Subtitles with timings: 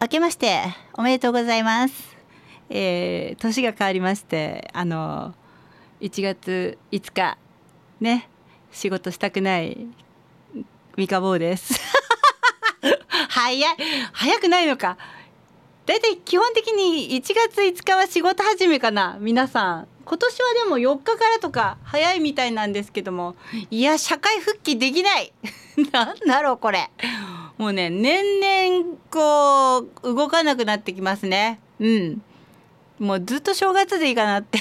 [0.00, 0.62] 明けまして
[0.94, 2.16] おめでとうございます。
[2.70, 5.34] えー、年が変わりましてあの
[6.00, 7.36] 1月5日
[8.00, 8.28] ね
[8.70, 9.88] 仕事したくない
[10.96, 11.80] 三日坊です。
[13.28, 13.76] 早い
[14.12, 14.96] 早くないのか。
[15.84, 19.88] だいたい基本的に1月5日は仕事始めかな皆さん。
[20.04, 23.36] 今年はでも4日からとか早いみたいなんですけども
[23.70, 25.34] いや社会復帰できない
[25.92, 26.90] なんだろうこれ
[27.58, 31.60] もうね年々こう動かなくなってきますね。
[31.80, 32.22] うん。
[32.98, 34.58] もうずっと正月でいいかなって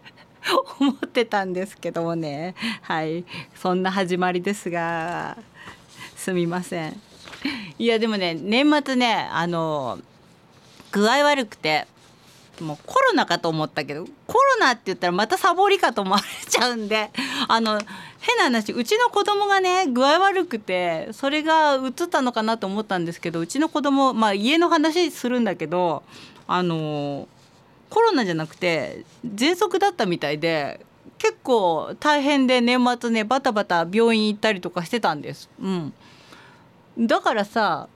[0.80, 2.54] 思ってたんですけどもね。
[2.82, 3.24] はい。
[3.54, 5.36] そんな始まりですが
[6.16, 7.00] すみません。
[7.78, 9.98] いやでもね年末ねあの
[10.92, 11.86] 具合悪くて
[12.64, 17.10] もうコロナかと思ったけどコロナって言ったらまたサボりかと思われちゃうんで
[17.48, 17.80] あの
[18.20, 26.02] 変な話うちの子供がね具合悪くてそれがうつったのかなと思ったんですけどうちの子供まあ家の話するんだけど
[26.46, 27.28] あの
[27.90, 30.84] コロナじゃなくて喘息だったみたいで
[31.18, 35.48] 結構大変で年末ねバタバタ病院行ったりとかしてたんです。
[35.60, 35.94] うん、
[36.98, 37.88] だからさ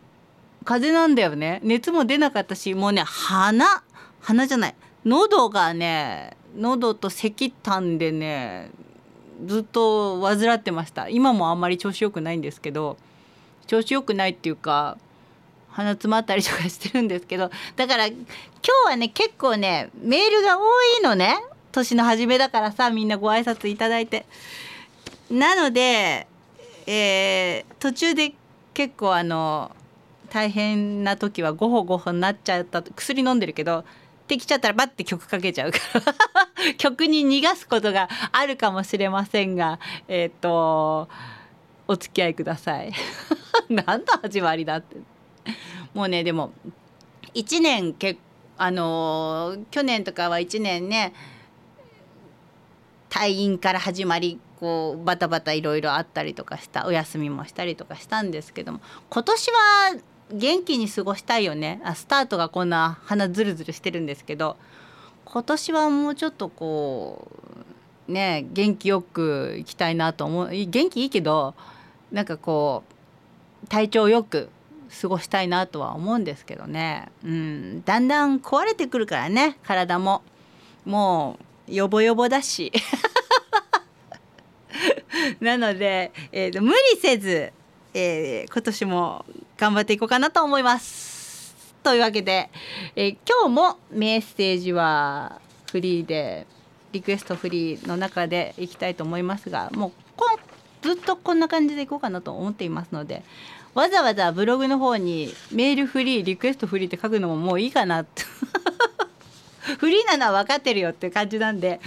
[0.65, 3.83] 風邪なんだよね熱も出なかったしもうね鼻
[4.21, 4.75] 鼻じゃない。
[5.05, 8.71] 喉がね喉と咳たんでね
[9.47, 11.09] ずっと患ってました。
[11.09, 12.97] 今もあんまり調子良くないんですけど
[13.67, 14.99] 調子良くないっていうか
[15.71, 20.63] 鼻詰まったりとかしてるんですけどだから今日はね結構ねメールが多
[21.01, 21.37] いのね。
[21.73, 24.27] 年の初めだからさみんなご挨拶いただいて。
[25.31, 26.27] なので、
[26.87, 28.35] えー途中で
[28.75, 29.71] 結構あの
[30.31, 33.85] 大変な時はゴホゴホになっちゃった薬飲んでるけど
[34.31, 36.75] できちゃったらバッて曲かけちゃうから。
[36.79, 41.09] 曲に逃がすことがあるかもしれませんがえっ、と
[41.89, 42.93] お付き合いください。
[43.69, 44.99] 何の始まりだって。
[45.95, 46.53] もうねでも
[47.35, 48.19] 1年け
[48.57, 51.13] あのー去年とかは1年ね
[53.09, 59.57] 退院から始まりこうバタバタいろいろあったりとかしたお休みもしたりとかしたんですけども今年は
[60.33, 61.81] 元気に過ごしたいよね。
[61.85, 64.57] あスタートがこんな鼻ズルズルしてるんですけど。
[65.33, 67.29] 今年はもうちょっとこ
[68.09, 70.51] うね元気よくいきたいなと思う。
[70.51, 71.55] 元気いいけど
[72.11, 72.83] なんかこ
[73.65, 74.49] う体調よく
[75.01, 80.23] 過ごしたいなとは思うんですけどね、うん、だんだん壊れてくるからね体も。
[80.85, 82.73] もうヨボヨボだし。
[85.41, 87.53] なので、えーと無理せず、
[87.95, 89.25] えー今年も
[89.57, 91.75] 頑張っていこうかなと思います。
[91.83, 92.51] というわけで、
[92.97, 95.41] えー今日もメッセージは
[95.71, 96.47] フリーで
[96.93, 100.27] リクエストフリーの中でいきたいと思いますがもうこ
[100.83, 103.23] ずっとこんな感じでいこうかなと思っていますので
[103.75, 108.23] わざわざブログの方にメールフリーリクエストフリーって書くのももういいかなって
[109.79, 111.81] フリーなのは分かってるよって感じなんで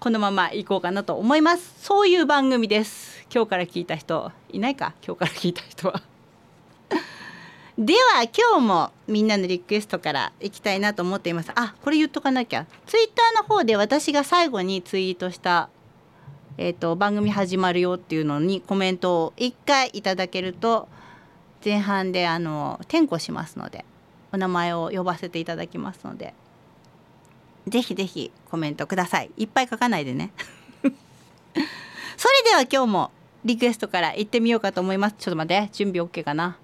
[0.00, 1.74] このまま行こうかなと思います。
[1.78, 3.11] そういう番組です。
[3.34, 4.94] 今日から聞いた人いないか？
[5.04, 6.02] 今日から聞いた人は。
[7.78, 11.50] では今日もみんなのリクエストからいきたいなと思っています。
[11.54, 12.66] あこれ言っとかなきゃ。
[12.86, 15.70] ツイッターの方で私が最後にツイートした
[16.58, 20.86] えー、と番組始まるよっていうのにコメントを1回いただけると
[21.64, 23.86] 前半であの転校しますので
[24.32, 26.34] お名前を呼ばせていただきますので
[27.68, 29.30] ぜひぜひコメントください。
[29.36, 30.32] いっぱい書かないでね。
[30.82, 33.10] それでは今日も
[33.44, 35.16] リクエストから行ってみようかと思います。
[35.18, 35.68] ちょっと待って。
[35.72, 36.56] 準備 OK かな？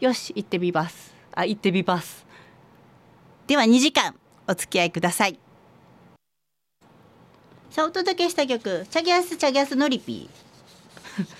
[0.00, 1.14] よし行ってみます。
[1.34, 2.24] あ行ってみます。
[3.46, 4.14] では2時間
[4.48, 5.38] お付き合いください。
[7.70, 10.30] さあお届けした曲「チャギャスチャギャスノリピ。
[11.18, 11.26] ー」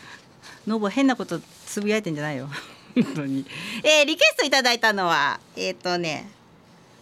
[0.69, 2.49] ノボ変なことつぶやいてんじゃないよ。
[2.95, 3.47] 本当に。
[3.83, 6.31] えー、リクエストいただいたのはえっ、とね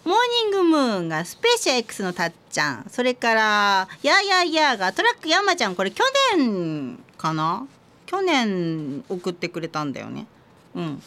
[0.05, 2.87] モーニングムーンがスペーシア X のたっちゃん。
[2.89, 5.75] それからやーやーやーがトラック山ちゃん。
[5.75, 6.05] これ去
[6.37, 7.67] 年かな？
[8.11, 10.27] 去年送ってくれたんだよね。
[10.75, 11.03] うん。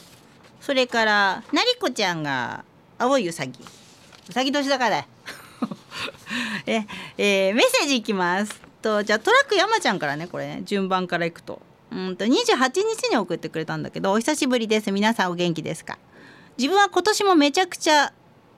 [0.61, 2.63] それからなりこちゃんが
[2.97, 3.59] 青いうさぎ
[4.29, 5.05] うさぎ年だから。
[6.65, 6.85] え
[7.17, 8.61] えーメッセージいきます。
[8.81, 10.61] とじゃあトラック山ちゃんからねこれね。
[10.63, 11.61] 順番からいくと。
[11.91, 14.91] うんと28日に送ってくれたんだけどお久しぶりです。
[14.93, 15.97] 皆さんお元気ですか？
[16.57, 18.13] 自分は今年もめちゃくちゃ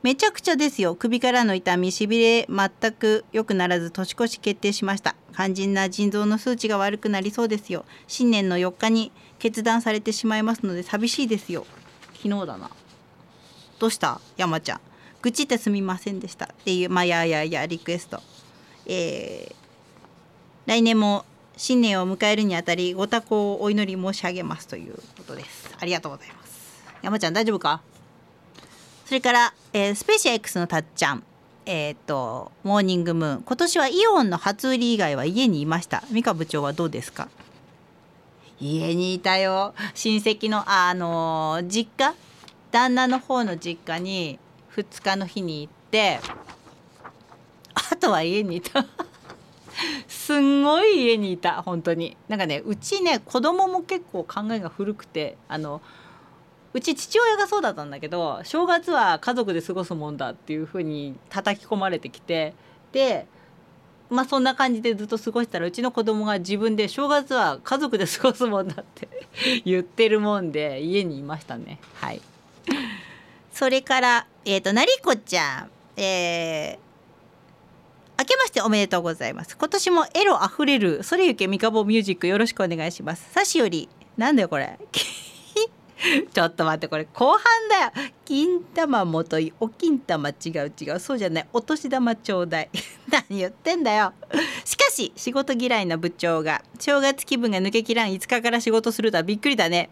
[0.06, 0.94] めちゃくちゃですよ。
[0.94, 5.16] 首からの痛みしびれ全く良くならず年越し決定しました。
[5.34, 7.86] 肝心な腎臓の数値が悪くなりそうですよ。
[8.06, 11.66] 新年の4日に決断されてしまいますので寂しいですよ。
[12.18, 12.70] 昨日だな。
[13.80, 14.22] どうした？
[14.38, 14.80] 山ちゃん。
[15.24, 16.46] 愚痴ってすみませんでした。
[16.46, 18.22] っていうまあやややリクエスト。
[18.86, 19.56] えー
[20.68, 21.26] 来年も
[21.58, 25.76] 新年を迎えるにあたりご多幸をお祈り申し上げますということです。
[25.80, 26.84] ありがとうございます。
[27.02, 27.82] 山ちゃん大丈夫か？
[29.06, 31.24] それから、えースペーシア X のたっちゃん。
[31.68, 33.42] えっ、とモーニングムーン。
[33.44, 36.04] 今年はイオンの初売り以外は家にいました。
[36.12, 37.28] 美香部長はどうですか？
[38.60, 39.74] 家にいたよ。
[39.94, 42.14] 親戚のあの実家？
[42.72, 44.40] 旦那の方の実家に
[44.76, 46.20] 2日の日に行って
[47.92, 48.86] あとは家にいた。
[50.08, 51.62] すんごい家にいた。
[51.62, 52.18] 本当に。
[52.28, 55.82] なんかねうちね子供も結構考えが古くてあの
[56.76, 62.54] うち父親がそうだったんだけど正月は家族で過ごすもんだっていう風に叩き込まれてきて
[62.92, 63.28] で
[64.10, 69.08] まあそんな感じでずっと過ごしたらうちの子供が自分で正月は家族で過ごすもんだって
[69.64, 71.80] 言ってるもんで家にいましたね。
[71.96, 72.22] はい。
[73.54, 75.70] それからえっ、となりこちゃん。
[75.98, 76.86] えー
[78.18, 79.58] 明けましておめでとうございます。
[79.58, 83.30] 今年もエロあふれるそれゆけみかぼミュージックよろしくお願いします。
[83.32, 83.90] さしより。
[84.18, 84.80] なんだよこれ。
[86.34, 88.10] ちょっと待ってこれ後半だよ。
[88.26, 91.00] 金玉もといお金玉違う違う。
[91.00, 91.48] そうじゃない。
[91.54, 92.70] お年玉ちょうだい。
[93.10, 94.14] 何言ってんだよ。
[94.64, 99.90] しかし仕事嫌いな部長が正月気分が抜けきらん5日から仕事するとはびっくりだね。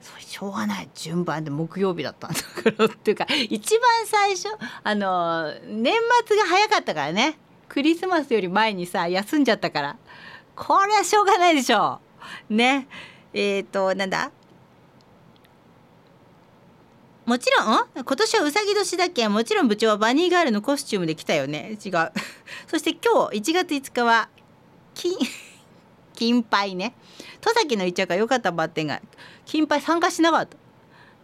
[0.00, 0.88] それしょうがない。
[0.94, 2.36] 順番で木曜日だったんだ。
[2.40, 4.48] か らっていうか一番最初
[4.82, 5.94] あの年
[6.26, 7.38] 末が早かったからね。
[7.68, 9.96] クリスマスより前にさ休んじゃったから。
[10.54, 12.00] これはしょうがないでしょ
[12.48, 12.54] う。
[12.54, 12.88] ね。
[13.34, 14.30] えっ、ー、となんだ？
[17.26, 17.86] もちろん。
[17.96, 21.76] 今年はうさぎ年だけもちろん部長はバニーガールのコスチュームで来たよね。
[21.84, 22.12] 違う。
[22.70, 24.28] そして今日1月5日は
[24.94, 25.18] 金
[26.14, 26.94] 金杯ね。
[27.40, 29.02] 戸崎の一着が良かったバッテンが
[29.44, 30.56] 金杯参加しなかった。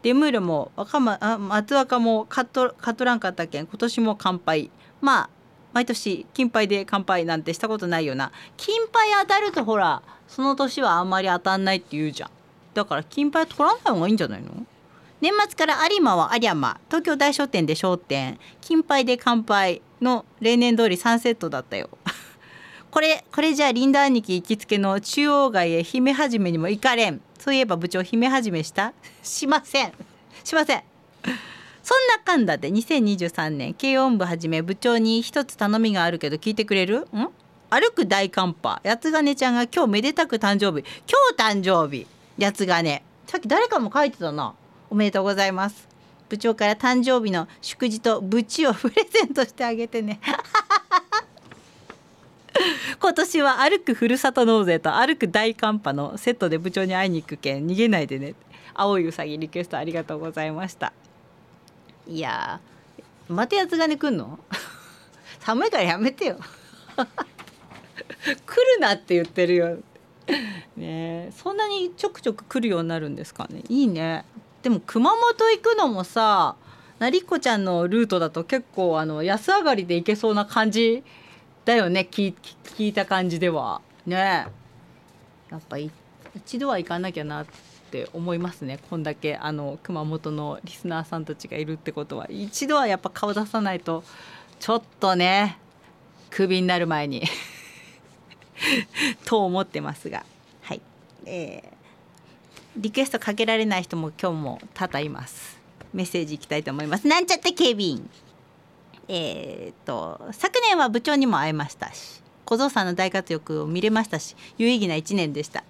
[0.03, 5.31] デムールも若まあ松若も勝っと勝っとらんかったけん今年も乾杯まあ
[5.73, 8.33] 毎年金杯で乾杯なんてしたことないよな。
[8.57, 12.31] 金杯当たるとほらその年はあんまり当たんないって言うじゃん。
[12.75, 14.67] だから金杯取らない方がいいんじゃないの？
[15.23, 21.89] 年末から有馬は有馬東京大商店で商店金杯で乾杯の例年通り3セットだったよ。
[22.91, 27.21] これこれじゃあリンダ兄貴行きつけの中央街へ姫始めにも行かれん。
[27.39, 28.95] そういえば部長姫始めした？
[29.23, 29.93] しません。
[30.43, 30.83] しません。
[31.85, 37.07] そんなかんだで2023年軽音部はじめ部長に一つ頼みがあるけど聞いてくれる？
[37.15, 37.29] ん？
[37.71, 38.81] 歩く大寒波。
[38.85, 40.85] 八つ金ちゃんが今日めでたく誕生日。
[41.39, 42.09] 今日誕生日。
[42.41, 44.55] 八つ金さっき誰かも書いてたな。
[44.93, 45.89] おめでとうございます。
[46.29, 50.21] 部長から誕生日の祝辞とブチをプレゼントしてあげてね。
[53.01, 58.35] 今年は歩くふるさと納税と歩く大寒波のセットで部長に会いに行くけん逃げないでね。
[58.75, 60.93] 青いうさぎリクエストありがとうございました。
[62.07, 64.39] いやーまたやつがね来んの？
[65.41, 66.39] 寒いからやめてよ。
[68.45, 69.79] 来るなって言ってるよ。
[70.77, 73.63] ねそんなにちょくちょく来るようになるんですかね。
[73.71, 74.27] いいね。
[74.63, 76.57] でも熊本行くのもさ
[76.99, 81.03] なりこちゃんのルートだと結構あの安上がりで行けそうな感じ
[81.65, 82.33] だよね聞
[82.65, 83.81] 聞いた感じでは。
[84.07, 84.47] ね。
[85.51, 87.47] やっぱ一度は行かなきゃなっ
[87.91, 88.79] て思いますね。
[88.89, 92.27] こんだけあの熊本のリスナーさんたちがいるってことは。
[92.31, 94.05] 一度はやっぱ顔出さないと
[94.61, 95.59] ちょっとね
[96.31, 97.25] クビになる前に。
[99.27, 100.25] と思ってますが。
[100.63, 100.81] はい。
[101.27, 101.72] え
[102.77, 105.61] リクエストかけられない人も今日も多々います。
[105.93, 107.07] メッセージいきたいと思います。
[107.07, 108.11] なんちゃって警備員。
[109.09, 115.65] えー、と昨年は部長にも会えましたし小僧さんの大活躍を見れましたし有意義な1年でした。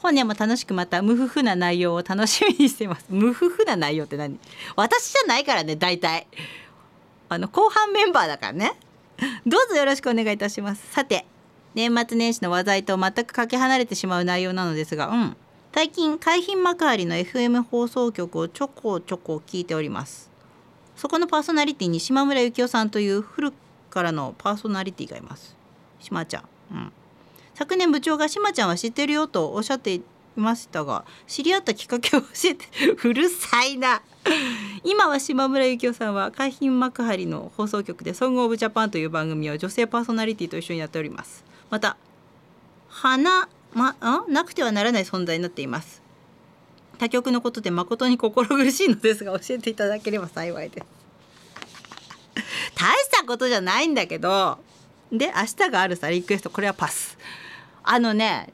[0.00, 3.06] 本年も楽しくまた無夫婦な内容を楽しみにしてます。
[3.08, 4.38] 無夫婦な内容って何？
[4.76, 6.28] 私じゃないからね大体。
[7.28, 8.74] あの後半メンバーだからね。
[9.44, 10.92] どうぞよろしくお願いいたします。
[10.92, 11.26] さて
[11.74, 15.36] 年末年始の話題と全くかけ離れてしまう内容なのですがうん。
[15.78, 20.28] 最近海浜幕張の FM 放送局をちょこちょこ聞いております。
[20.96, 23.54] そこのパーソナリティに島村幸男さんという古く
[23.88, 25.54] からのパーソナリティがいます。
[26.00, 26.42] 島ちゃん、
[26.72, 26.92] うん、
[27.54, 30.02] 昨年部長が島ちゃんは知ってるよとおっしゃってい
[30.34, 32.66] ましたが知り合ったきっかけを教えて
[33.08, 34.02] うるさいな。
[34.82, 41.44] 今は島村幸男さんは海浜幕張の放送局で「ソング・オブ・ジャパン」という番組を女性パーソナリティと一緒にやっております。
[41.70, 41.96] また
[42.88, 46.02] 花まあなくてはならない存在になっています。
[46.98, 50.86] 他局のことで誠に心苦しいのですが教えていただければ幸いです。
[52.74, 54.58] 大したことじゃないんだけど
[55.12, 57.16] で明日があるさリクエストこれはパス。
[57.84, 58.52] あのね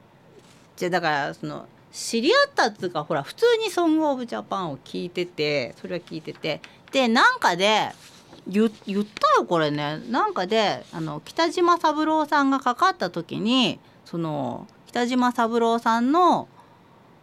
[0.75, 7.91] じゃだからその知り合ったっつうかほら普通に「ソング・オブ・ジャパン」を聞いててそれは聞いててでなんかで
[8.47, 10.03] 言言ったよこれね。
[10.09, 16.47] なんかであの北島三郎さんがかかった時にその北島三郎さんの、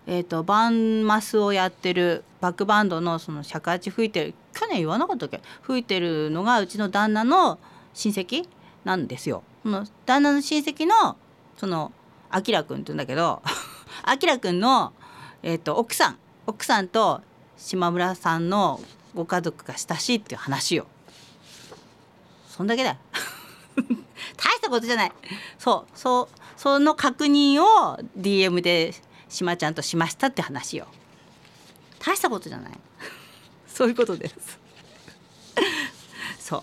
[0.07, 5.41] えーと、バンマスをやってるバックバンドのその尺八吹いてる去年言わなかったっけ？
[5.63, 7.59] 吹いてるのがうちの旦那の
[7.95, 8.47] 親戚
[8.85, 9.43] なんですよ。
[9.63, 11.17] その旦那の親戚の
[11.57, 11.93] その
[12.29, 13.41] あきらくんって言うんだけど
[14.03, 14.93] あきらくんの、
[15.43, 17.23] えーと、奥さん奥さんと
[17.57, 18.83] 島村さんの
[19.15, 20.87] ご家族が親しいっていう話よ。
[22.49, 22.99] そんだけだ。
[24.37, 25.13] 大したことじゃない。
[25.59, 28.95] そうそうその確認を DM で
[29.29, 30.87] しまちゃんとしましたって話よ。
[31.99, 32.73] 大したことじゃない。
[33.67, 34.61] そういうことです。
[36.39, 36.63] そう。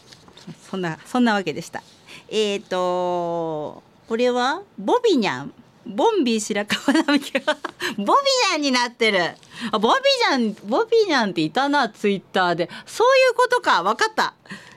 [0.71, 1.83] そんなそんなわけでした。
[2.29, 5.53] えっ、ー、とこれはボビニャン。
[5.85, 7.57] ボンビー白川並木が
[7.97, 9.35] ボビニャンになってる。
[9.69, 10.01] あボビ
[10.39, 12.69] ニャンボビニャンっていたなツイッターで。
[12.85, 13.83] そういうことか。
[13.83, 14.33] 分かった、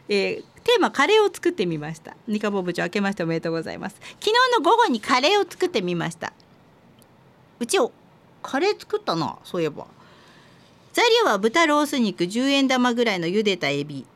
[0.09, 2.17] えー、テーマカレーを作ってみました。
[2.29, 3.97] ニカボ部長明けましておめでとうございます。
[4.21, 6.33] 昨日の午後にカレーを作ってみました。
[7.59, 7.93] うちを
[8.43, 9.87] カレー作ったなそういえば。
[10.93, 14.07] 材料は豚ロース肉10円玉ぐらいの茹でたエビ。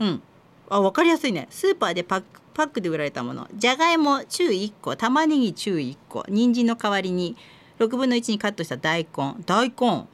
[0.00, 0.22] うん。
[0.68, 1.46] あ分かりやすいね。
[1.50, 3.46] スーパーでパックパックで売られたもの。
[3.54, 7.36] じゃがいも中1個玉ねぎ中1個人参の代わりに
[7.78, 9.34] 6分の1にカットした大根。
[9.44, 10.06] 大根。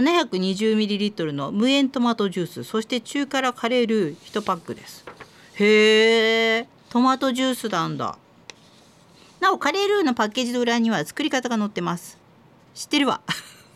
[0.00, 5.06] 720ml の無塩トマトジュースそして中辛カレールー1パックです。
[5.54, 8.18] へえトマトジュースなんだ。
[9.40, 12.18] なおカレールーのパッケージの裏には作り方が載ってます。
[12.74, 13.22] 知ってるわ。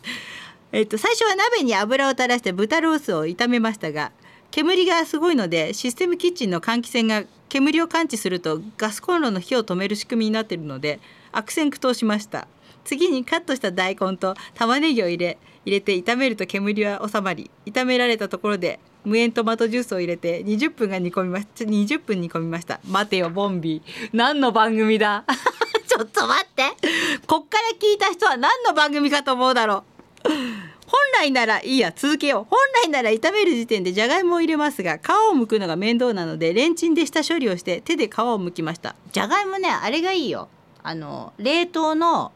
[0.71, 4.11] えっと、最初は鍋に油を垂らして豚ロースを炒めましたが
[4.51, 11.01] 煙がすごいのでシステムキッチンの換気扇が煙を感知するとガスコンロの火を止める仕組みになっているので
[11.33, 12.47] 悪戦苦闘しました。
[12.83, 21.63] 次にカットした大根と玉ねぎを入れ入れて炒めると煙は収まり炒められたところで無塩トマトジュースを入れて20分が煮込みました。
[21.65, 22.79] 20分煮込みました。
[22.87, 24.09] 待てよボンビー。
[24.13, 25.25] 何の番組だ？
[25.87, 26.63] ちょっと待って。
[27.25, 29.83] こっから聞いた人は何の番組かと思うだろ
[30.25, 30.29] う。
[30.29, 32.43] 本来ならいいや続けよう。
[32.49, 38.95] 本来なら炒める時点でじゃがいもを入れますが皮を剥くのが面倒なのでレンチンで下処理をして手で皮を剥きました。
[39.11, 40.49] じゃがいもねあれがいいよ。
[40.83, 42.31] あの冷凍の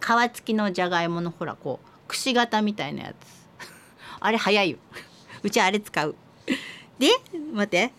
[0.00, 3.14] 皮付きのじゃがいものほらこうくし形みたいなやつ。
[4.20, 4.78] あれ早いよ。
[5.42, 6.14] うちあれ使う。
[6.98, 7.08] で
[7.52, 7.92] 待って。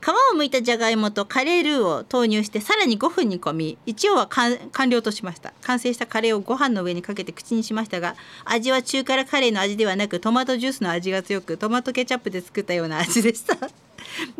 [0.00, 3.78] 皮を剥いたじゃがいもとカレールーを投入してさらに5分煮込み。
[3.84, 5.52] 一応は完了としました。
[5.60, 13.56] 完成したカレーをご飯の上にかけて口にしましたが味は中辛カレーの味ではなくトマトジュースの味が強くトマトケチャップで作ったような味でした。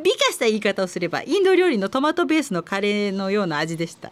[0.03, 4.11] 美化した言い方をすればインド料理のトマトベースのカレーのような味でした。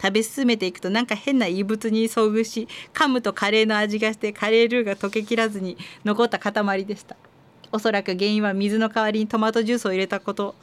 [0.00, 7.16] 食べ進めていくとなんか変な異物に遭遇し噛むとカレーの味がしてカレールーが溶けきらずに残った塊でした。
[7.70, 10.54] おそらく原因は水の代わりにトマトジュースを入れたこと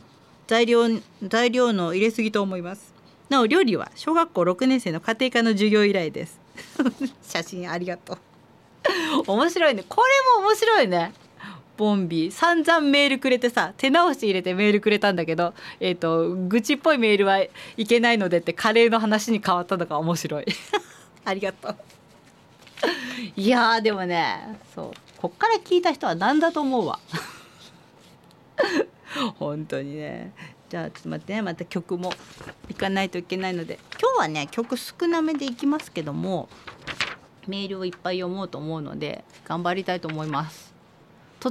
[0.47, 0.83] 材料
[1.21, 2.93] 材料の入れすぎと思います。
[3.29, 6.39] なお料理は小学校6年生の家庭科の授業以来です。
[7.23, 8.17] 写真ありがとう。
[9.27, 9.83] 面白いね。
[9.87, 10.01] こ
[10.37, 11.13] れも面白いね。
[11.77, 17.49] ボンビー散々メールくれてさ手直し入れてメールくれたんだけどえっ、ー、と愚痴っぽいメールはい
[17.87, 20.45] けないのでってカレーの話に変わったのが面白い。
[21.25, 21.75] ありがとう。
[23.35, 26.99] いやでもねそうこっから聞いた人は何だと思うわ。
[29.39, 30.31] 本当にね。
[30.69, 31.41] じゃあちょっと待ってね。
[31.41, 32.13] また曲も
[32.69, 33.79] 行かないといけないので。
[33.99, 36.49] 今日はね曲少なめでいきますけども
[37.47, 40.74] メールをいっぱい読もうと思うので頑張りたいと思います。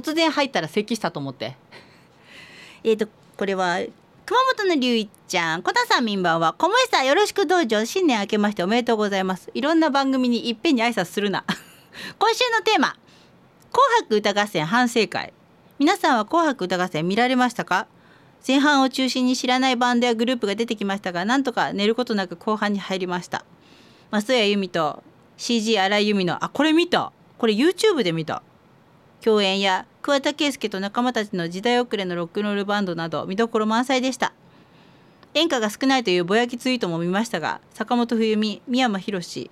[0.01, 1.55] 突然入ったら咳したと思って。
[2.83, 3.79] えっとこれは
[4.25, 9.51] 熊本の龍一ちゃん、小田さんみんばんは、小森さんよろしくどうぞ、新年明けましておめでとうございます。
[9.53, 11.43] いろんな番組にいっぺんに挨拶するな。
[12.17, 12.95] 今週のテーマ、
[13.71, 15.31] 紅白歌合戦反省会。
[15.77, 17.85] 皆さんは紅白歌合戦見られましたか？
[18.47, 23.45] 前半を中心に知らないバンドやグループが出てきましたがなんとか寝ることなく後半に入りました。
[24.11, 25.03] 増谷由実と
[25.37, 27.11] CG 荒井由実のあこれ見た。
[27.37, 28.41] これ YouTube で見た。
[29.25, 34.33] 共演や桑田佳祐と仲間たちの時代遅れのロックンロールバンドなど見どころ満載でした。
[35.33, 39.49] 演歌が少ないというぼやきツイートも見ましたが坂本冬美三山ひろし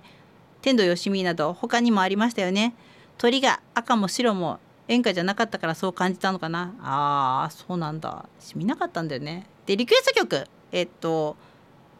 [0.62, 2.72] 天童よしみなど他にもありましたよね。
[3.18, 6.72] 鳥が赤も白も演歌じゃなかったからそう感じたのかな。
[6.80, 8.28] あーそうなんだ。
[8.54, 9.44] 見なかったんだよね。
[9.66, 10.46] でリクエスト曲。
[10.70, 11.36] えっと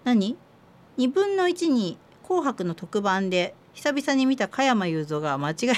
[0.04, 0.36] 何
[0.96, 5.74] ?2 分の1に「紅白」の特番で久々に見た加山雄三が間違えて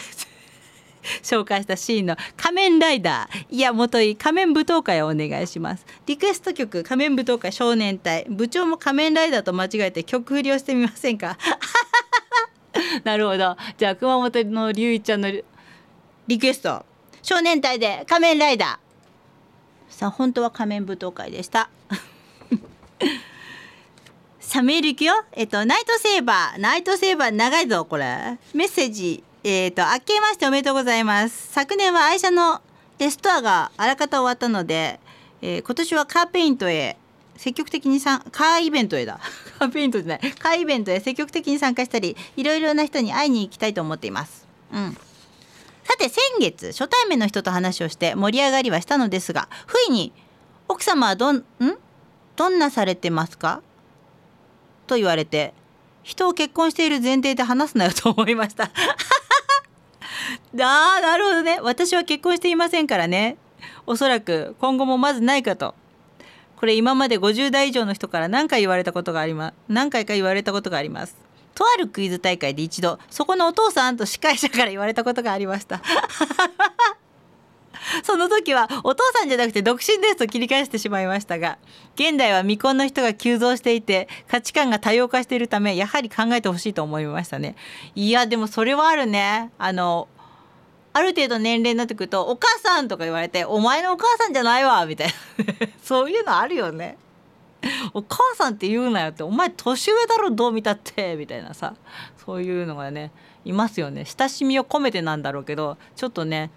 [1.23, 5.85] 紹介したシーンの「仮面ライダー」いやもとい仮面舞踏会をお願いします。
[6.07, 11.37] リクエスト曲「仮面舞踏会少年隊」部長も仮面ライダーと間違えて曲振りをしてみませんか？
[13.05, 13.57] なるほど。
[13.79, 15.31] じゃあ熊本の龍一ちゃんの
[16.27, 16.85] リクエスト。
[17.23, 18.79] 少年隊で仮面ライダー。
[19.93, 21.71] さあ本当は仮面舞踏会でした。
[24.39, 25.25] さあメールいくよ。
[25.33, 26.61] えっとナイトセーバー。
[26.61, 28.39] ナイトセーバー長いぞこれ。
[28.55, 29.25] メッセージ。
[29.49, 31.53] えっ、と明けましておめでとうございます。
[31.53, 32.61] 昨年は愛車の
[32.99, 34.99] レストアがあらかた終わったので、
[35.41, 36.97] えー今年はカーペイントへ
[37.37, 39.21] 積極的にさんカーイベントへだ。
[39.61, 40.33] カーペイントじゃない。
[40.33, 44.49] カーイベントへ積極的に参加したりいろいろな人に会いに行きたいと思っています。
[44.73, 44.95] うん。
[45.85, 50.13] さて先月初対面の人と話をして盛り上がりはしたのですが不意に
[50.67, 51.45] 「奥様はどんん？
[52.35, 53.63] どんなされてますか?」
[54.89, 55.55] と言われて
[56.07, 58.71] 人を結婚している前提で話すなよと思いました。
[60.55, 61.59] あーなるほどね。
[61.61, 63.37] 私は結婚していませんからね。
[63.87, 65.75] おそらく今後もまずないかと。
[66.57, 69.55] これ今まで50代以上の人から何回言われたことがあります？
[69.69, 71.17] 何回か言われたことがあります。
[71.57, 75.83] とあるクイズ大会で一度そこのお父さんと司会者から言われたことがありました。
[78.03, 81.59] その時はお父さんじゃなくて独身ですと切り返してしまいましたが
[81.95, 87.57] 現代は未婚の人が急増していて価値観が多様化しているためやはり考えてほしいと思いましたね。
[87.95, 89.51] いやでもそれはあるね。
[89.59, 90.09] あの
[90.93, 95.15] ある程度年齢になってくると「お母さん」とか言われて「お前のお母さんじゃないわ」みたいな。
[95.83, 96.97] そういうのあるよね。
[97.93, 101.75] お母さんって言うなよってお前年上だろどう見たってみたいなさ。
[102.25, 103.13] そういうのがね
[103.45, 104.05] いますよね。
[104.05, 106.51] 親しみを込めてなんだろうけどちょっとね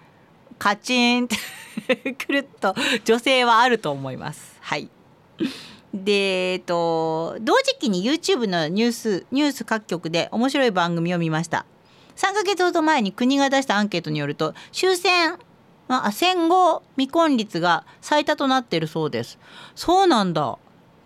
[0.59, 2.75] カチンって くるっと
[3.05, 4.57] 女性はあると思います。
[4.61, 4.89] はい。
[5.93, 11.65] でえっと同時期に YouTube のニュースニュース各局で面白い番組を見ました。
[12.15, 15.39] 3ヶ月ほど前に国が出したアンケートによると終戦
[15.87, 19.39] あ戦後未婚率が最多となっているそうです。
[19.73, 20.57] そうなんだ。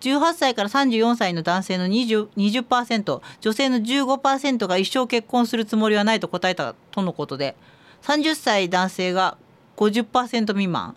[0.02, 7.56] 18歳から34歳の男性の 20%, 20女性の15%が一生結婚するつもりはないと答えたとのことで
[8.02, 9.38] 30歳男性が
[9.78, 10.96] 50%未満。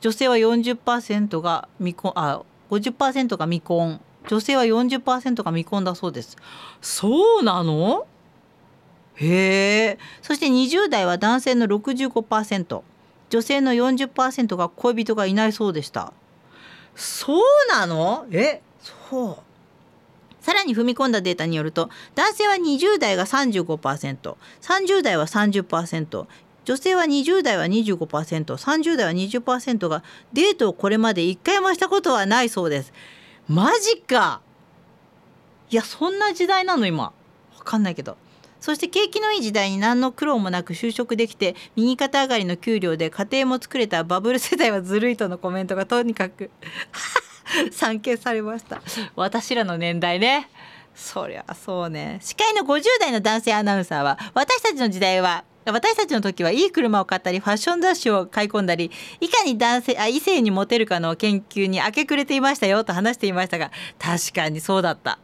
[0.00, 4.00] 女性は40%が未婚あ50%が未婚。
[4.28, 6.36] 女性は40%が未婚だそうです。
[6.80, 8.06] そうなの？
[9.16, 9.98] へえ。
[10.22, 12.82] そして20代は男性の65%
[13.30, 16.12] 女性の40%が恋人がいないそうでした。
[16.94, 18.26] そうなの？
[18.30, 18.62] え？
[19.10, 19.36] そう。
[20.42, 26.26] さらに踏み込んだデータによると男性は20代が 35%30 代は30%
[26.70, 32.92] 女性は20代は 25%30 代は20%がデートをこれまで1回もしたことはないそうです。
[33.48, 34.40] マジか。
[35.68, 37.06] いやそんな時代なの今。
[37.06, 37.12] わ
[37.64, 38.16] かんないけど。
[38.60, 46.52] そして景気のいい時代に何の苦労もなく就職できて右肩上がりの給料で家庭も作れたバブル世代はずるいとのコメントがとにかく
[47.72, 48.80] 散見されました。
[49.16, 50.48] 私らの年代ね。
[50.94, 52.18] そりゃそうね。
[52.22, 65.18] 司会の50代の男性アナウンサーは私たちの時代は私たちの時はいい車を買ったりファッション雑誌を買い込んだりいかに男性あ異性にモテるかの研究に明け暮れていましたよと話していましたが確かにそうだった。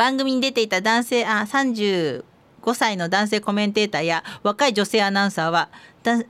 [0.00, 2.24] 番組に出ていた男性あ35
[2.72, 5.68] 歳の男性コメンテーターや若い女性アナウンサーは
[6.02, 6.24] だん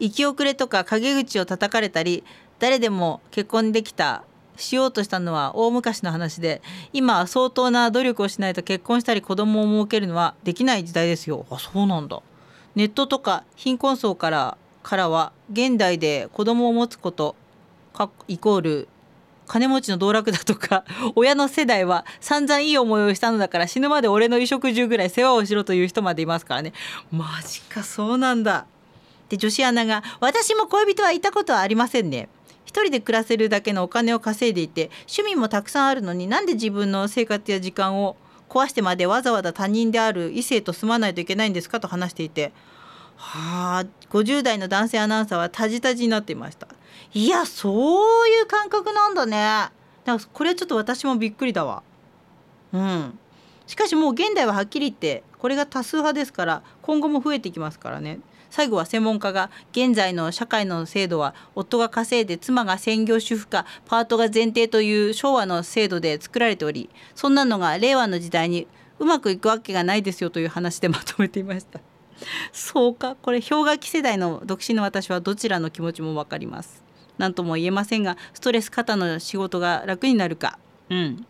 [0.00, 2.24] 生き遅れとか陰口を叩かれたり
[2.58, 4.24] 誰でも結婚できた
[4.56, 6.62] しようとしたのは大昔の話で
[6.92, 11.46] 今は相当な努力をしないと結婚したり子供を設けるのはできない時代ですよ。
[11.50, 12.20] あそうなんだ。
[12.74, 17.36] ネットとか貧困層からからは現代で子供を持つこと
[17.92, 18.88] かイコール
[19.46, 20.84] 金持ちの道楽だとか
[21.14, 26.72] 親の世代は散々いい思いをしたのだから死ぬまで俺の衣食住ぐらい世話をしろという人までいますからね。
[27.10, 28.66] マジかそうなんだ。
[29.28, 32.41] で女子アナが「私も恋人はいたことはありませんね」一
[32.80, 38.16] 人で暮らせるだけのお金を稼いでいて趣味もたくさんあるのになんで自分の生活や時間を
[38.48, 42.52] 壊してまでわざわざ他人である異性と住まないといけないんですかと話していて
[43.16, 46.66] はあ50代の男性アナウンサーはタジタジになっていました。
[47.14, 49.36] いやそういう感覚なんだね。
[50.04, 51.82] だからこれはちょっと私もびっくりだわ。
[52.72, 53.18] うん。
[53.66, 58.20] しかしもう現代ははっきり言ってこれが多数派ですから今後も増えていきますからね。
[58.52, 71.80] 最後は専門家が現在の社会の制度は夫が稼いで妻が専業主婦かパートが前提という昭和の制度で作られておりそんなのが令和の時代にうまくいくわけがないですよという話でまとめていました。
[72.52, 76.84] そうかこれ氷河期世代の独身の私はどちらの気持ちも分かります。
[77.16, 80.58] 何とも言えませんがストレス肩の仕事が楽になるか。
[80.90, 81.26] うん。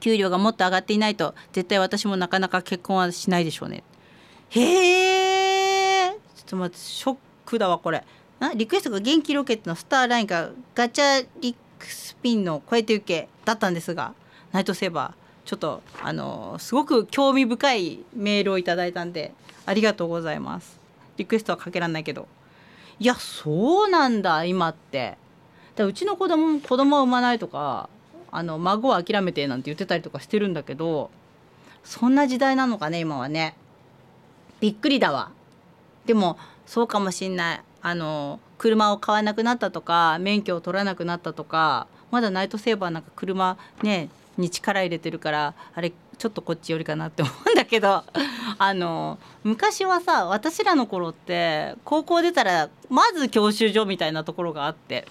[0.00, 3.84] 給料がもっと上がっていないと絶対私もなかなか結婚はしないでしょうね。
[4.48, 5.25] へえ
[6.46, 8.04] っと待ってショックだわこれ。
[8.38, 14.12] あリクエストが元気ロケットのスターラインかガチャリックスピンの超えて受けだったんですが
[14.52, 19.32] ナイトセーバーちょっとあのすごく興味深いメールをいただいたんで
[19.64, 20.78] ありがとうございます。
[21.16, 22.28] リクエストはかけらんないけど。
[22.98, 25.16] いやそうなんだ今って。
[25.74, 27.88] だうちの子供も子供は産まないとか
[28.30, 31.10] あの孫は諦めてなんて言ってたりとかしてるんだけど
[31.84, 33.54] そんな時代なのかね今はね。
[34.60, 35.30] びっくりだわ。
[36.06, 37.60] でもそうかもしんない。
[37.82, 48.02] あの車を買わなくなったとか免許を取らなくなったとかまだナイトセーバーなんか車ねに力入れてるからあれちょっとこっち寄りかなって思うんだけど
[48.58, 55.06] あの昔はさ私らの頃って高校出たらまず教習所みたいなところがあって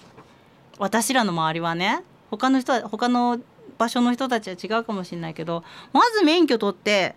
[0.78, 3.38] 私らの周りはね他の人は他の
[3.78, 7.14] 場所の人たちは違うかもしれないけどまず免許取って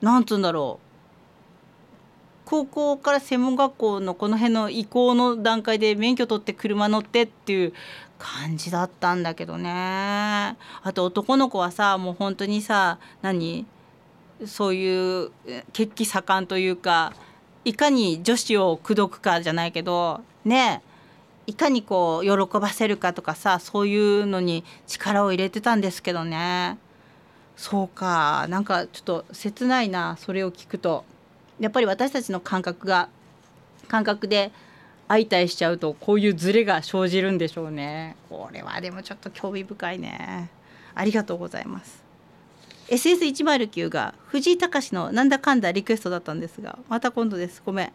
[0.00, 0.81] なんつうんだろう
[2.44, 7.72] 高校から専門学校のこの辺の移行の段階で免許取って車乗ってっていう
[8.18, 9.70] 感じだったんだけどね。
[9.70, 10.56] あ
[10.92, 13.66] と男の子はさもう本当にさ何？
[14.44, 15.30] そういう
[15.72, 17.14] 血気盛んというか
[17.64, 20.82] いかに女子を口説くかじゃないけどね
[21.46, 26.76] いかにこう喜ばせるかとかさそういうのに力を入れてたんですけどね。
[27.56, 31.04] そうかなんかちょっと切ないなそれを聞くと。
[31.62, 33.08] やっぱり私たちの感覚が
[33.86, 34.50] 感覚で
[35.06, 38.16] 相対しちゃうとこういうズレが生じるんでしょうね。
[38.28, 40.50] これはでもちょっと興味深いね。
[40.94, 42.02] ありがとうございます。
[42.88, 47.62] SS109 が藤井隆のなんだかんだリクエストだったんですがまた今度です。
[47.64, 47.92] ごめん。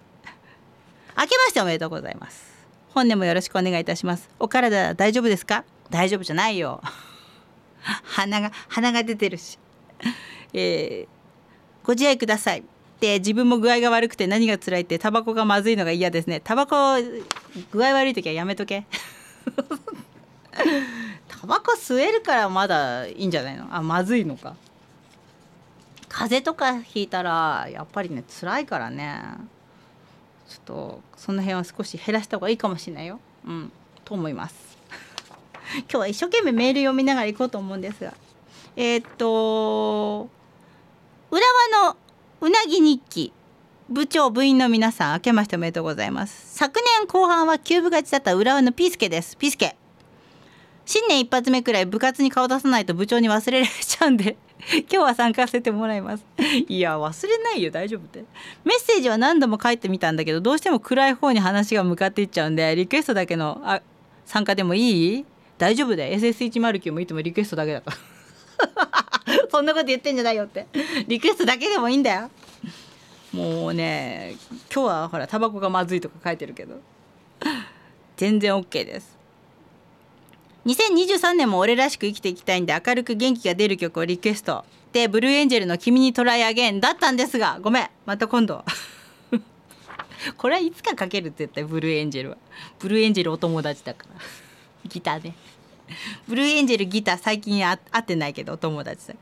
[1.20, 2.56] 明けましておめでとうございます。
[2.94, 4.30] 本年もよろしくお願いいたします。
[4.40, 5.66] お体大丈夫ですか？
[5.90, 6.82] 大丈夫じゃないよ。
[7.82, 9.60] 鼻が鼻が出てるし。
[10.54, 12.64] えー、ご自愛ください。
[12.98, 16.42] って自分も具合が悪くて何が辛いってタバコがまずいのが嫌ですね。
[16.44, 16.96] タバコ
[17.72, 18.88] 具合悪い時はやめとけ。
[21.28, 23.68] タバコ吸えるからまだいいんじゃないの？
[23.70, 24.56] あまずいのか。
[26.10, 29.22] 風邪とかひいたらやっぱりね辛いからね。
[30.50, 33.20] ちょっとその辺は少し減らした方がいいかもしれないよ。
[33.46, 33.72] うん。
[34.06, 34.56] と思います。
[35.82, 38.16] 今日は一生懸命メール読みながら行こうと思うんですが。
[38.76, 40.30] えー、っと
[41.30, 41.42] 浦
[41.80, 41.98] 和の
[42.42, 43.34] うなぎ日記。
[43.90, 46.56] 部長部員の皆さん明けましておめでとうございます。
[46.58, 49.38] 昨年後半はキューブ勝ちだった浦和のピースケです。
[49.38, 49.76] ピースケ。
[50.86, 54.38] 新年一発目くらい部活に顔出さないと部長に忘れられちゃうんで
[54.72, 56.26] 今日は参加させてもらいます。
[56.68, 57.72] いや忘れないよ。
[57.72, 58.24] 大丈夫って。
[58.66, 63.82] メッセージは何度も書いてみたんだけどどうしても暗い方に話が向かっていっちゃうんでリクエストだけのあ
[64.26, 65.26] 参加でもいい？
[65.58, 66.14] 大丈夫だよ。
[66.20, 67.92] SS109 もいつもリクエストだけだか
[68.76, 68.87] ら。
[69.58, 70.68] そんなこと言ってんじゃないよって。
[71.08, 72.30] リクエストだけでもいいんだよ。
[73.34, 74.36] もうね
[74.72, 76.80] 今日はほらタバコがまずいとか書いてるけど。
[78.18, 79.18] 全然 OK です。
[80.68, 84.64] 2023年も俺らしく生きていきたいんで明るく元気が出る曲をリクエスト。
[84.94, 88.64] でブルーエンジェルの「君にトライアゲン」だったんですがごめんまた今度。
[90.38, 92.38] これはいつかかけるって言ったよブルーエンジェルは。
[92.78, 94.22] ブルーエンジェルお友達だから。
[94.88, 95.34] ギターね。
[96.28, 99.16] ブルーエンジェルギター最近会ってないけどお友達だ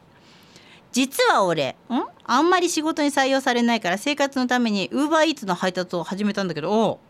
[0.95, 2.03] 実は俺ん？
[2.23, 7.01] あんまり仕事に採用されないから生活のためにウーバーイーツの配達を始めたんだけど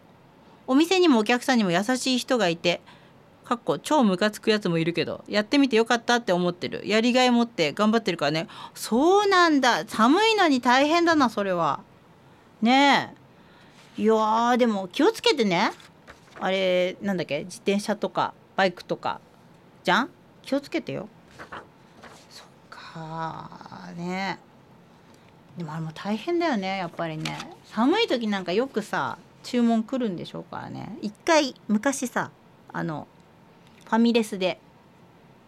[0.66, 2.82] お店にもお客さんにも優しい人がいて
[3.44, 6.82] かっこ超ムカつくやつもいるけどやってみてよかったって思ってる。
[6.84, 8.48] やりがい持って頑張ってるからね。
[8.74, 9.86] そうなんだ。
[9.86, 11.82] 寒いのに大変だなそれは。
[12.64, 13.14] ね
[14.00, 14.02] え。
[14.02, 15.74] いやでも気をつけてね。
[16.40, 17.44] あれなんだっけ？
[17.44, 19.22] 自転車とかバイクとか。
[19.84, 20.10] じゃん？
[20.42, 21.08] 気をつけてよ。
[23.00, 24.40] っかね。
[25.58, 27.38] でもあれも大変だよねやっぱりね。
[27.66, 30.98] 寒い時なんかよくさ注文来るんでしょうからね。
[31.02, 32.32] 一回昔さ
[32.72, 33.08] あの
[33.86, 34.60] ファミレスで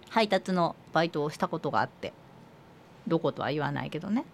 [0.10, 2.13] 配達のバイトをしたことがあって。
[3.07, 4.25] どことは言わないけどね。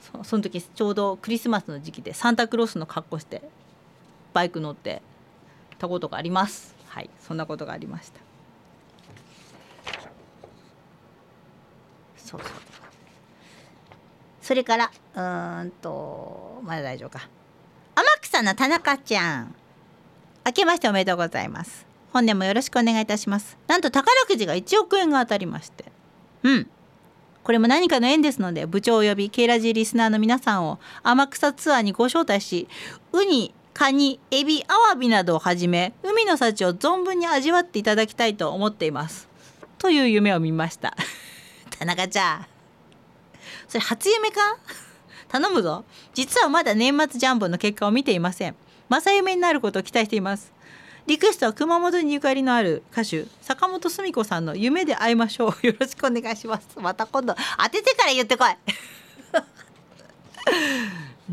[0.00, 3.42] そその時ちょうどクリスマスの時期でサンタクロースの格好して
[4.32, 5.02] バイク乗って
[5.78, 6.74] たことがあります。
[6.86, 8.29] はいそんなことがありました。
[12.30, 12.50] そうそう。
[14.40, 14.90] それから
[15.62, 17.28] うんとまだ大丈夫か。
[17.94, 19.54] 天草の田中ちゃん。
[20.46, 21.86] 明けましておめでとうございます。
[22.12, 23.58] 本年もよろしくお願いいたします。
[23.66, 25.84] なんと宝くじが1億円が当たりまして。
[26.44, 26.70] うん。
[27.42, 32.68] これも何かの縁ですので部長およびケイラジーリスナーの皆さんを天草ツアーにご招待し
[33.12, 39.28] ウニカニエビアワビなどをはじめ海の幸を存分に味わっていただきたいと思っています。
[39.78, 40.94] という夢を見ました。
[41.80, 42.46] 田中ちゃん。
[43.66, 44.58] それ初夢か？
[45.28, 45.86] 頼むぞ。
[46.12, 48.54] 実はまだ年末ジャンボの結果を見ていません。
[48.90, 50.52] 正夢になることを期待しています。
[51.06, 55.52] リクエストは熊本にゆかりのある歌手坂本澄子さんの夢で会いましょう。
[55.66, 56.68] よろしくお願いします。
[56.76, 58.54] また今度当ててから言ってこい。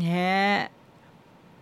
[0.00, 0.78] ねえ。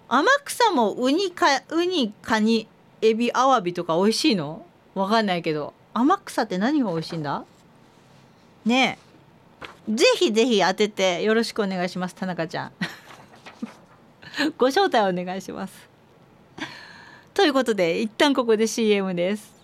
[0.08, 2.68] 天草もウニかウニカニ
[3.02, 4.64] エビアワビとか美味しいの？
[4.94, 5.74] わかんないけど。
[5.92, 7.44] 天草って何が美味しいんだ？
[8.66, 8.98] ね
[9.88, 9.94] え。
[9.94, 12.72] ぜひぜひ当ててよろしくお願いします田中ちゃん。
[14.58, 15.88] ご招待お願いします。
[17.32, 19.54] ということで一旦ここで CM です。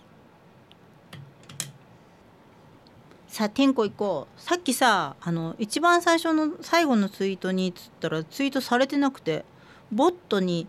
[3.27, 4.41] さあ天候行こう。
[4.41, 9.43] さっきさあの一番最初の最後のツイートにっつったらツイートされてなくて
[9.91, 10.65] ボットに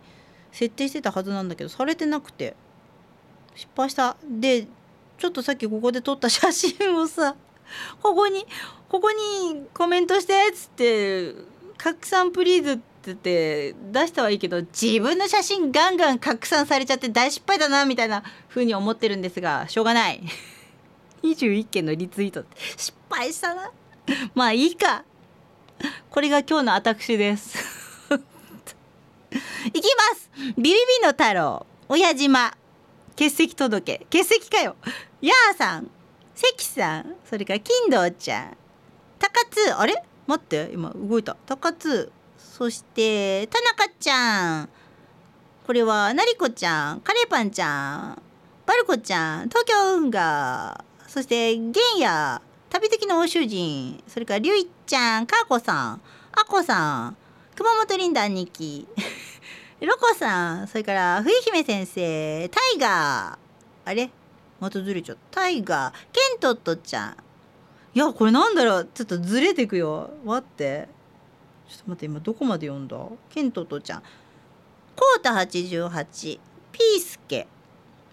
[0.50, 2.56] 設定してたはずなんだけどされてなくて
[3.54, 4.16] 失敗した。
[4.28, 4.66] で
[5.18, 7.36] ちょっとさっきここで撮った写真をさ
[8.02, 8.46] ここに
[8.88, 11.34] ここにコメントしてっつって
[11.76, 20.22] 拡散プリーズって言って出したはいいけど自分の写真ガンガン拡散されちゃって大失敗だなみたいな風に思ってるんですがしょうがない。
[21.22, 22.44] 21件のリツイート
[22.76, 23.70] 失敗したな。
[24.34, 25.04] まあいいか。
[26.10, 27.58] これが今日の私です。
[29.66, 30.30] いきます。
[30.56, 32.56] ビビビの太郎親島
[33.10, 33.98] 欠席届。
[34.10, 34.76] 欠席かよ。
[35.20, 35.90] やーさん。
[36.44, 38.56] 関さんそれから金堂ちゃん。
[39.18, 44.68] 高津あれ待って今動いた高津そして田中ちゃん。
[45.66, 47.00] これはなりこちゃん？
[47.00, 48.22] カレーパンちゃん。
[48.66, 49.48] バルコちゃん。
[49.48, 55.26] 東京運河そして玄也旅的な欧州人それからりゅいちゃん。
[55.26, 56.00] かーこさん。
[56.32, 57.16] あこさん。
[57.56, 58.86] 熊本リンダ兄貴。
[59.80, 60.68] ロコさん。
[60.68, 62.48] それから冬姫先生。
[62.50, 63.90] タイガー。
[63.90, 64.10] あれ？
[64.60, 65.92] またずれちゃったタイガー。
[66.12, 67.16] ケントットちゃん。
[67.94, 68.88] いやこれなんだろう。
[68.92, 70.10] ちょっとずれてくよ。
[70.24, 70.88] 待って。
[71.68, 72.96] ちょっと待って今どこまで読んだ？
[73.30, 74.02] ケントットちゃん。
[74.96, 76.40] コータ88
[76.72, 77.46] ピースケ。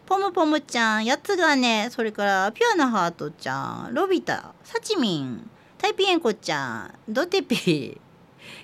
[0.06, 1.06] ポムポムちゃん。
[1.06, 1.88] やつがね。
[1.92, 3.94] それからピュアなハートちゃん。
[3.94, 4.54] ロビタ。
[4.64, 5.50] サチミン。
[5.78, 6.94] タイピエンコちゃん。
[7.08, 8.00] ドテピ。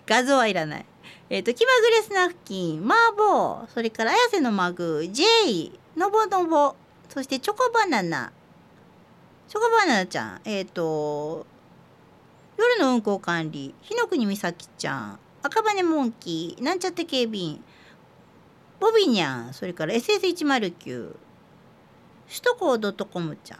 [0.05, 0.85] 画像はいらない。
[1.29, 2.87] えっ、ー、と気まぐれスナフキン。
[2.87, 3.67] マーボー。
[3.67, 5.79] それから綾瀬のマグジェイ。
[5.95, 6.75] のぼのぼ。
[7.17, 8.31] そしてチョコバナナ。
[9.47, 10.41] チョコバナナちゃん。
[10.45, 11.47] えっ、ー、と
[12.55, 13.73] 夜の運行管理。
[13.81, 15.19] 日の国美咲ちゃん。
[15.41, 16.63] 赤羽モンキー。
[16.63, 17.63] なんちゃって警備員。
[18.79, 19.53] ボビニャン。
[19.55, 21.15] それから SS109
[22.27, 23.59] 首都高ドットコムちゃん。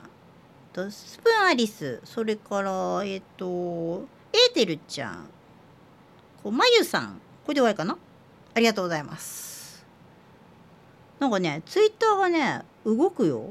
[0.71, 1.99] とスプーンアリス。
[2.03, 5.27] それからえっ、ー、とエーテルちゃん。
[6.43, 7.19] こうまゆさん。
[7.43, 7.97] これで終わりかな？
[8.53, 9.83] ありがとうございます。
[11.19, 13.43] なんかねツイッターがね動くよ。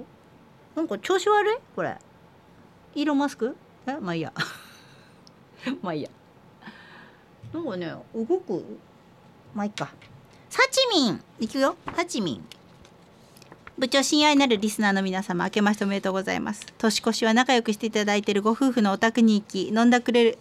[0.75, 1.57] なんか調子悪い？
[1.75, 1.97] これ。
[2.95, 3.55] イーロンマスク？
[3.87, 3.99] え？
[4.01, 4.33] まあいいや。
[5.83, 6.09] まあいいや。
[7.53, 8.65] なんかね動く？
[9.55, 9.91] まあいいか。
[10.49, 11.23] サチミン！
[11.39, 11.77] いくよ。
[11.95, 12.45] サチミン。
[13.77, 16.65] 部長親愛なるリスナーの皆様明けましておめでとうございます。
[16.79, 20.39] 年越しは仲良くしていただいているご夫婦のお宅に行き飲んだくれる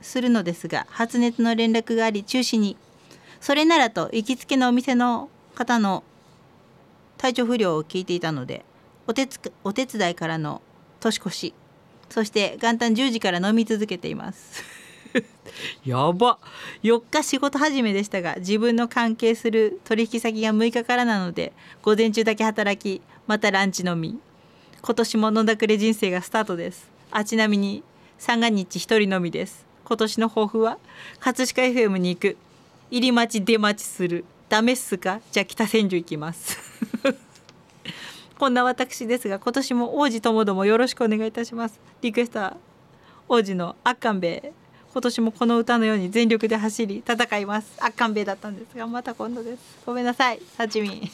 [0.00, 2.76] するのですが発熱の連絡があり中止に。
[3.40, 6.04] それならと行きつけのお店の方の
[7.18, 8.64] 体調不良を聞いていたので
[9.06, 10.62] お手つお手伝いからの
[11.00, 11.54] 年越し
[12.08, 14.64] そして元旦10時から飲み続けています。
[15.84, 16.38] やば。
[16.82, 21.52] 4日仕事始めでしたが自分の関係する取引先が6日からなので
[21.82, 24.18] 午前中だけ働きまたランチ飲み。
[24.80, 26.88] 今年も飲んだくれ人生がスタートです。
[27.10, 27.82] あちなみに
[28.18, 29.66] 三が日一人のみです。
[29.84, 30.78] 今年の抱負は
[31.20, 32.36] 葛飾 FM に行く。
[32.90, 34.24] 入り待ち出待ちする。
[34.48, 35.20] ダメっすか？
[35.30, 36.56] じゃあ北千住行きます。
[38.38, 41.80] こんな私ですが今年も王子ともどもよろしくお願いいたします。
[42.00, 42.56] リクエストは
[43.28, 44.52] 王子のあっかんべ
[44.92, 47.76] 今年もこの歌のように全力で走り戦います。
[47.80, 49.60] あかんべだったんですがまた今度です。
[49.84, 50.40] ごめんなさい。
[50.56, 51.10] サチミン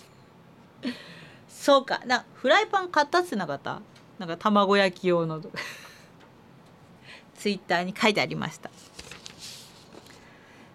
[1.49, 2.03] そうか。
[2.07, 3.81] なフライパン買ったってなかった？
[4.19, 5.41] なんか卵焼き用の
[7.37, 8.71] ツイッターに書いてありました。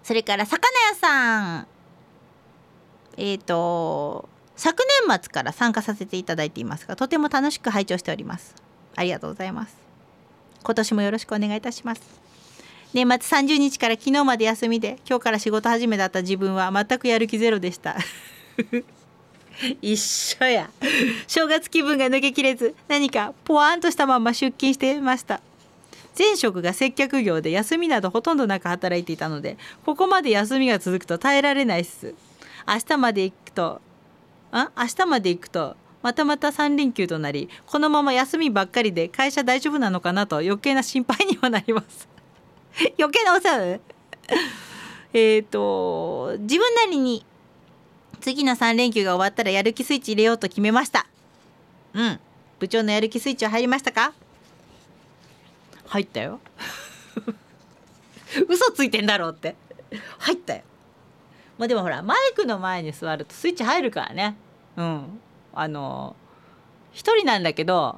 [0.03, 1.67] それから魚屋さん。
[3.19, 8.55] えっ、ー、と昨年末から参加させていただいていますがとても楽しく拝聴しております。
[8.95, 9.77] ありがとうございます。
[10.63, 12.01] 今年もよろしくお願いいたします。
[12.93, 17.97] 年末30日から昨日まで休みで今日から仕事始めだった自分は全くやる気ゼロでした。
[19.81, 20.69] 一緒や。
[21.27, 25.41] 正月気分が抜けきれず何かポワーンとしたまま出勤していました。
[26.17, 32.13] 前職が接客業で休みなどほとんどなく働いていたのでここまで休みが続くと耐えられないっす。
[32.69, 33.81] 明日まで行くと
[34.51, 42.07] あ明日まで行くとまたまた3連休となりこのまま休みばっかりで会社大丈夫なのかなと余計な心配にはなります。
[42.97, 43.79] 余計なお世話。
[45.13, 47.25] えっと自分なりに
[48.21, 51.07] 次の3連休が終わったらやる気スイッチ入れようと決めました。
[51.93, 52.19] うん。
[52.59, 54.13] 部長のやる気スイッチは入りましたか？
[55.87, 56.39] 入ったよ。
[58.47, 59.55] 嘘ついてんだろうって。
[60.19, 60.61] 入ったよ。
[61.59, 64.35] まあでもほらマイクの前に座るとスイッチ入るからね。
[64.77, 65.19] うん。
[65.53, 66.15] あの
[66.93, 67.97] 一人なんだけど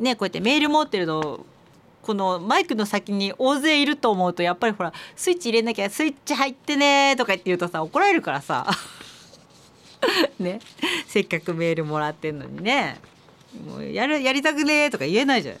[0.00, 1.46] ねこうやってメール持ってるの
[2.02, 8.66] このマイクの先に大勢いると思うとやっぱりほらスイッチ入れなきゃスイッチ入ってねとか言って言うとさ怒られるからさ。
[10.38, 10.60] ね。
[11.06, 12.98] せっかくメールもらってんのにね。
[13.66, 15.56] もうやるやりたくねとか言えないじゃん。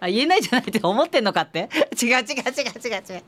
[0.00, 1.68] あ言えないじゃないって思ってんのかって？
[2.00, 3.22] 違う違う違う違う違う。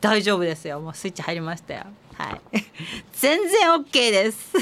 [0.00, 0.80] 大丈夫ですよ。
[0.80, 1.84] もうスイッチ入りましたよ。
[2.16, 2.40] はい。
[3.12, 4.52] 全然 OK です。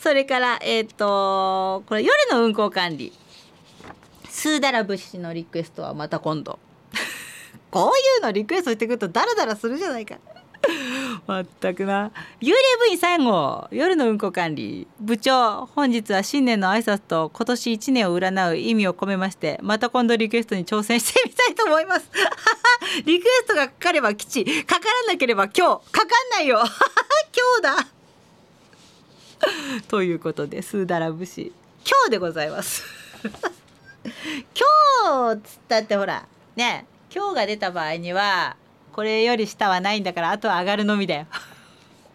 [0.00, 3.12] それからえっ、ー、とこれ夜の運行管理。
[4.28, 6.58] スーダラ節のリクエストはまた今度。
[7.70, 10.18] こういうのリクエストしてくるとダラダラするじゃないか。
[11.26, 12.10] まったくな。
[12.40, 14.86] 幽霊部員最後夜の運行管理。
[15.00, 22.10] 部長本日は新年の挨拶と今年1年を占う意味を込めましてまた今度リクエストに挑戦してみたいと思います。
[23.04, 24.44] リクエストがかかれば吉。
[24.64, 25.90] かからなければ今日。
[25.90, 26.60] かかんないよ。
[27.34, 27.86] 今日だ。
[29.88, 31.52] ということでスーダラ節
[31.86, 32.82] 今日でございます。
[33.24, 33.32] 今
[35.34, 38.56] 日つったってほらね今日が出た場合には
[38.94, 41.26] これより下はないんだからあとは上がるのみだよ。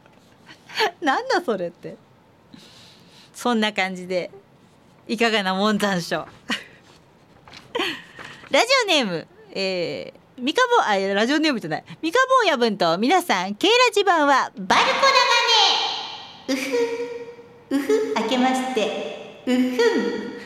[1.02, 1.98] なんだそれって。
[3.34, 4.32] そんな感じで
[5.06, 6.26] いかがなもん残暑。
[8.50, 11.84] ラジオネームえー、ミカボあラジオネームじゃない。
[12.02, 14.92] ミカボーヤ分と皆さんケイラジ版はバルコ
[16.48, 16.60] だがねうふ
[17.76, 19.58] うふ明けましてうふ
[20.36, 20.39] ん。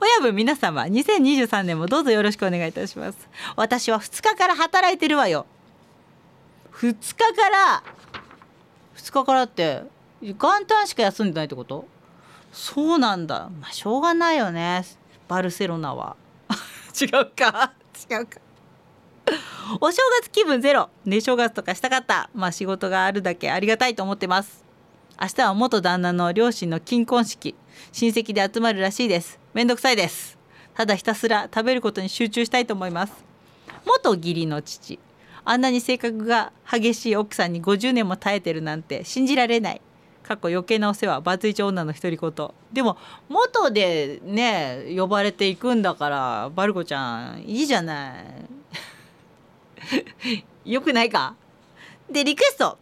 [0.00, 3.28] 親分皆様2023年もどうぞよろしくお願いいたします。
[3.56, 5.46] 私は2日から働いてるわよ。
[6.74, 7.82] 2日から
[8.96, 9.82] 2日からって
[10.22, 11.86] 元旦しか休んでないってこと？
[12.52, 13.50] そうなんだ。
[13.60, 14.84] まあしょうがないよね。
[15.26, 16.16] バルセロナは。
[17.00, 17.72] 違うか。
[18.10, 18.40] 違うか。
[19.80, 20.90] お正月気分ゼロ。
[21.04, 22.30] ね正月とかしたかった。
[22.34, 24.67] まあ仕事があるだけありがたいと思ってます。
[25.20, 27.56] 明日は元旦那の両親の金婚式
[27.90, 29.40] 親戚で集まるらしいです。
[29.52, 30.38] めんどくさいです。
[30.74, 33.12] ただひたすら食べることに集中したいと思います。
[33.84, 35.00] 元義理の父
[35.44, 39.80] あんなに性格が激しい奥さんに50年も耐えてるなんて信じられない。
[40.22, 42.50] 過去余計なお世話バツイチ女の独り言。
[42.72, 42.96] でも
[43.28, 48.14] 元でね呼ばれていくんだからバルコちゃんいいじゃな
[50.64, 50.64] い。
[50.74, 51.34] よくないか？
[52.08, 52.78] でリクエスト。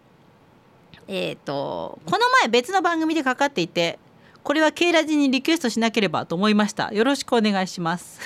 [1.09, 3.99] えっ、ー、とこの前別の番組でかかっていて
[4.43, 6.93] これは K ラジにリクエストしなければと思いました。
[6.93, 8.21] よろしくお願いします。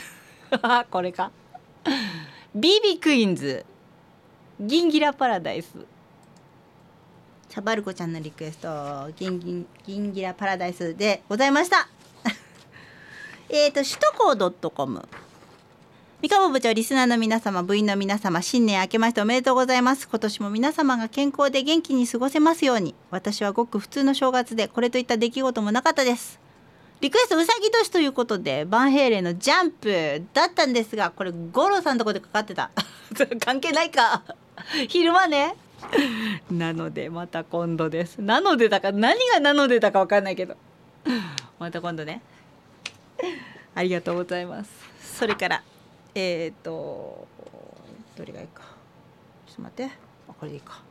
[0.91, 1.31] これか。
[2.55, 3.65] BB クイーンズ。
[4.61, 5.69] ギンギラパラダイス。
[7.49, 11.89] サバルコちゃんのリクエストギンギンギンギラパラダイスでございました。
[13.49, 13.95] えっと首
[14.37, 15.09] 都高 .com
[16.23, 20.07] 三河部長リスナーの皆様部員の皆様新年明けましておめでとうございます。
[20.07, 22.95] 今年も皆様が健康で元気に過ごせますように。
[23.11, 26.39] 私はごく普通の正月でこれといった出来事もなかったです。
[27.01, 32.71] リクエストうさぎ年ということでバンヘイレンのジャンプだったんですがこれ五郎さんのとこでかかってた。
[33.41, 34.23] 関係ないか。
[34.89, 35.57] 昼間ね。
[36.51, 38.21] なのでまた今度です。
[38.21, 40.55] なのでだか何がなのでだか分かんないけど。
[41.59, 42.21] また今度ね。
[43.75, 44.71] ありがとうございます。
[45.17, 45.63] それから
[46.15, 47.27] えっ、と
[48.17, 48.63] どれがいいか。
[49.47, 49.91] ちょっと待って。
[50.27, 50.83] これでいいか。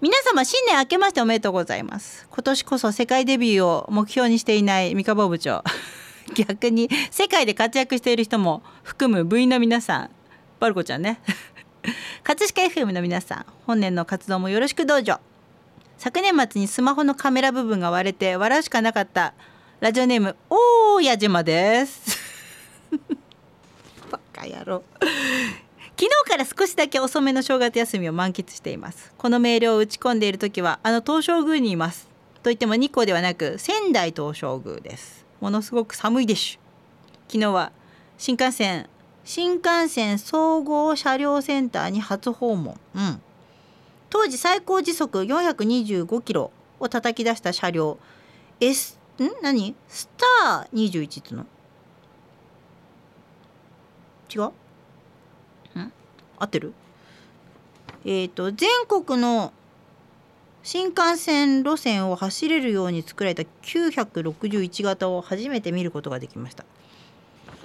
[0.00, 2.26] 皆様新年明けましておめでとうございます。
[2.30, 5.62] 今年こそ世界デビューを目標にしていない三河部長。
[6.34, 10.10] 逆に世界で活躍している人も含む部員の皆さん。
[10.60, 11.20] バルコちゃんね。
[12.22, 15.20] 葛飾 FM の皆さん本年の活動もよろしくどうぞ。
[15.98, 19.34] 昨年末にスマホのカメラ部分が割れて笑うしかなかった
[19.78, 21.44] ラジオネームおーやじま
[24.42, 29.12] カ野郎昨日から少しだけ遅めの正月休みを満喫しています。
[29.18, 32.08] このメールを打ち込んでいる時はあの東照宮にいます。
[32.42, 35.24] といっても日光ではなく仙台東照宮です。
[35.40, 36.58] ものすごく寒いでしゅ
[37.28, 37.72] 昨日は
[38.18, 38.88] 新幹線
[39.24, 43.20] 新幹線総合車両センターに初訪問、うん、
[44.10, 46.50] 当時最高時速425キロ
[46.80, 47.98] を叩き出した車両。
[48.60, 49.28] S ん？
[49.42, 49.74] 何？
[49.88, 51.46] スター21っての？
[54.34, 55.78] 違う？
[55.78, 55.92] ん？
[56.38, 56.72] 合ってる？
[58.04, 59.52] えっ、ー、と全国の
[60.62, 66.64] 新幹線路線を走れるように作られた961型を初めて見ることができました。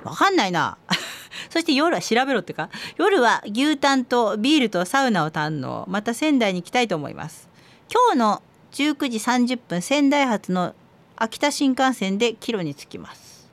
[0.04, 0.78] わかんないな。
[1.50, 2.70] そして夜は調べろってか？
[2.98, 5.86] 夜は牛タンとビールとサウナを堪能。
[5.88, 7.50] また仙台に行きたいと思います。
[7.92, 8.42] 今日の
[8.72, 10.74] 19時30分仙台発の
[11.16, 13.50] 秋田新幹線で帰路に着きます。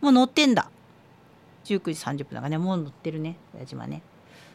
[0.00, 0.70] もう乗ってんだ
[1.68, 4.02] 19時30分だからねもう乗ってるね親島ね。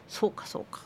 [0.08, 0.82] そうかそうか。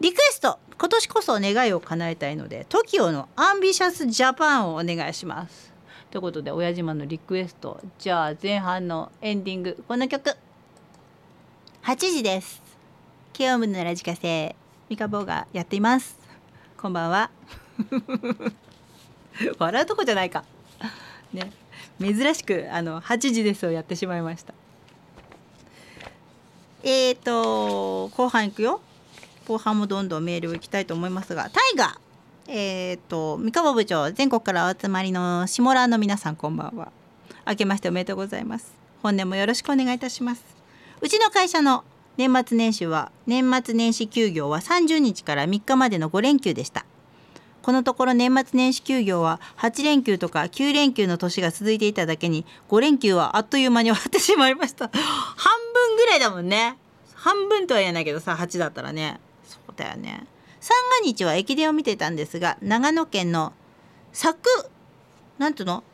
[0.00, 5.72] リクエスト今年こそ願いを叶えたいので TOKIO の「アンビシャスジャパンをお願いします。
[6.10, 10.30] ということで親島のリクエストじゃあ前半のエンディングこの曲。
[11.82, 12.62] 8時です。
[13.32, 14.54] ケオムのラジカセ
[14.88, 16.18] ミカボーがやっています。
[16.76, 17.30] こんばんは。
[19.58, 20.44] 笑うとこじゃないか。
[21.32, 21.50] ね。
[22.00, 24.54] 珍しくあの8時ですをやってしまいました
[26.82, 28.80] えーと後半いくよ。
[29.46, 31.50] 後半もどんどんメールをいきたいと思いますが。
[31.50, 31.98] タイガ
[32.48, 36.90] えっ、ー、と三河部長全国からお集まりの下ラの皆さんこんばんは。
[37.46, 38.72] 明けましておめでとうございます。
[39.02, 40.44] 本年もよろしくお願いいたします。
[41.00, 41.84] うちの会社の
[42.16, 46.84] 年末年始は年末年始休業は30日から3日までの5連休でした。
[47.62, 54.90] このところ年末年始休業は8連休とか9連休の年が続いていただけに5連休はあっという間に終わってしまいました。
[54.92, 54.92] 半
[55.72, 56.76] 分ぐらいだもんね。
[57.14, 59.20] 半分とは言えないけどさ8だったらね。
[59.46, 60.26] そうだよね。
[60.60, 63.52] 三が日は駅伝を見てたんですが長野県の
[64.12, 64.70] 佐久
[65.38, 65.84] なんていうの？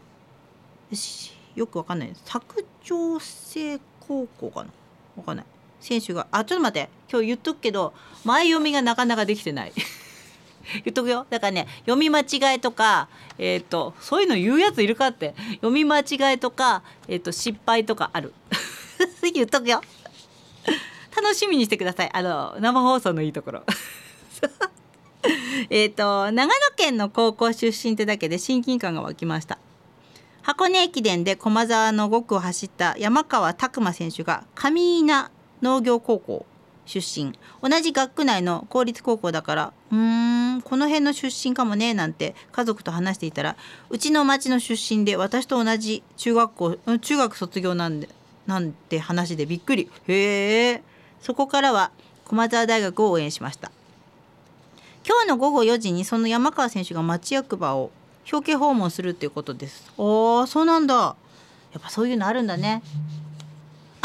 [1.55, 2.15] よくわかんない。
[2.25, 4.71] 佐久長聖高校かな？
[5.17, 5.47] わかんない。
[5.81, 6.91] 選手があちょっと待って。
[7.11, 7.93] 今日言っとくけど
[8.25, 9.73] 前読みがなかなかできてない。
[10.85, 11.27] 言っとくよ。
[11.31, 13.09] だからね読み間違いとか
[13.39, 15.35] えっ、ー、とそういうの言うやついるかって。
[15.57, 18.33] 読み間違いとか、えーと、失敗とかある。
[19.33, 19.83] 言っとくよ。
[21.17, 22.11] 楽しみにしてください。
[22.13, 23.63] あの生放送のいいところ。
[25.71, 29.59] えっと長野県の高校出身ってだけで親近感が湧きました。
[30.43, 36.47] 箱根駅伝で駒沢の5区を走った山川拓磨選手が上稲農業高校
[36.89, 37.39] 出身。
[37.63, 43.57] 同じ学区内の公立高校だからうーんこの辺の出身かもねなんて家族と話していたら
[43.91, 48.09] うちの町の出身で私と同じ中学校中学卒業なんで
[48.47, 49.91] なんて話でびっくり。
[50.09, 50.83] へえ
[51.21, 51.91] そこからは
[52.25, 53.71] 駒沢大学を応援しました。
[55.07, 57.91] 今日の午後4時にその山川選手が町役場を
[58.31, 59.91] 表敬訪問するっていうことです。
[59.97, 61.17] おーそうなんだ。
[61.73, 62.83] やっぱそういうのあるんだね。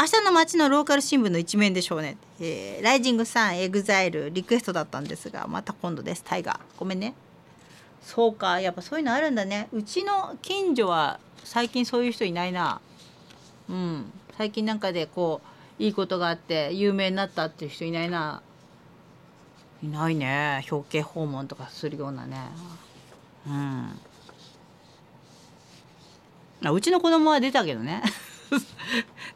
[0.04, 6.22] 明日の街のローカル新聞の一面でしょうね、えー、ライジングさんエグザイルリクエストだったんですがまた今度です。
[6.22, 7.14] タイガーごめんね。
[8.02, 9.68] そうかやっぱそういうのあるんだね。
[9.72, 12.82] うちの近所は最近そういう人いないな。
[13.70, 14.12] うん。
[14.36, 15.40] 最近なんかでこ
[15.80, 18.42] ういいことがあって有名になったっていう人いないな。
[19.82, 20.66] いないね。
[20.70, 22.36] 表敬訪問とかするようなね。
[23.48, 23.50] う
[26.68, 26.74] ん。
[26.74, 28.02] うちの子供は出たけどね。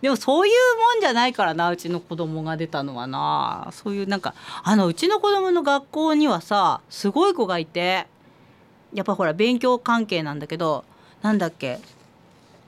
[0.01, 0.55] でもそういう
[0.95, 3.69] もんじゃないからなうちの子供が出たのはな。
[3.73, 8.07] そういうなんかあのうちの子供の学校にはさすごい子がいて
[8.93, 10.85] やっぱほら勉強関係なんだけど
[11.23, 11.81] なんだっけ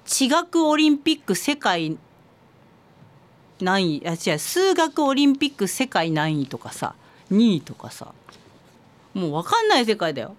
[0.04, 1.96] 地学オリンピック世界
[3.60, 6.94] 何位あ違う数学オリンピック世界何位とかさ
[7.30, 8.12] 2位とかさ
[9.14, 10.36] もう分かんない世界だよ。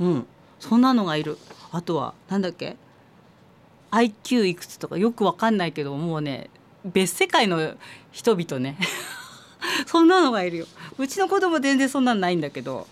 [0.00, 0.26] うん。
[0.60, 1.38] そんなのがいる。
[1.70, 2.76] あとは何だっけ
[3.92, 6.50] IQ いくつとかよく分かんないけどもうね
[6.84, 7.74] 別世界の
[8.10, 8.76] 人々ね。
[9.86, 10.66] そんなのがいるよ。
[10.98, 12.88] うちの子供全然そんなんないんだけど。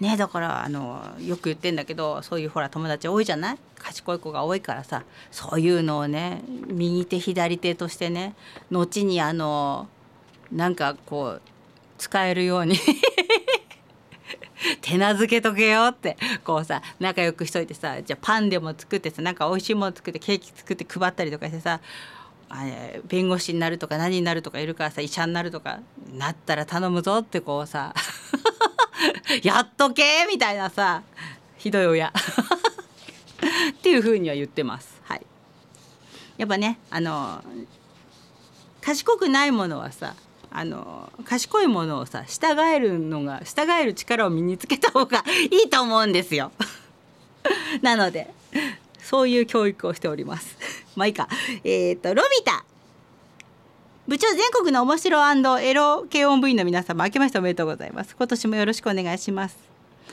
[0.00, 3.58] ねだからあのよく言ってんだけどそういうほら友達多いじゃない？
[3.78, 5.02] 賢い子が多いからさ。
[5.30, 8.34] そういうのをね右手左手としてね
[8.70, 9.88] 後にあの
[10.52, 11.42] なんかこう
[11.98, 12.76] 使えるように
[14.80, 16.16] 手なずけとけよって。
[16.44, 21.80] こうさ仲良くしといてさじゃあパンでも作ってさなんか美味しいもの作ってケーキ作って配ったりとかしてさ
[22.48, 22.64] あ
[23.06, 25.80] 弁護士になるとか何になるとかいるからさ医者になるとか
[26.12, 27.94] なったら頼むぞってこうさ
[29.42, 31.02] やっとけみたいなさ
[31.56, 32.12] ひどい親。
[33.72, 35.00] っていうふうには言ってます。
[35.04, 35.26] はい、
[36.36, 37.42] やっぱねあの
[38.80, 40.14] 賢くないものはさ
[40.56, 46.52] あの賢いものをさ従えるのが従える力を身につけた方がいいと思うんですよ。
[47.82, 48.32] なので
[49.02, 50.56] そういう教育をしております。
[50.94, 51.28] まあいいか。
[51.64, 52.64] えっ、ー、とロビタ
[54.06, 58.14] 部長全国の面白エロ軽音部員の皆様明けましておめでとうございます。
[58.16, 59.56] 今年もよろしくお願いします。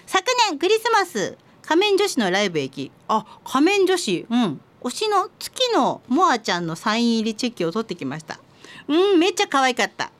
[0.08, 8.40] 昨年クリスマス仮面女子のライブ駅あ仮面女子うん推しの月のモアちゃんのサイン入りチェキを取ってきました
[8.88, 10.12] うんめっちゃ可愛かった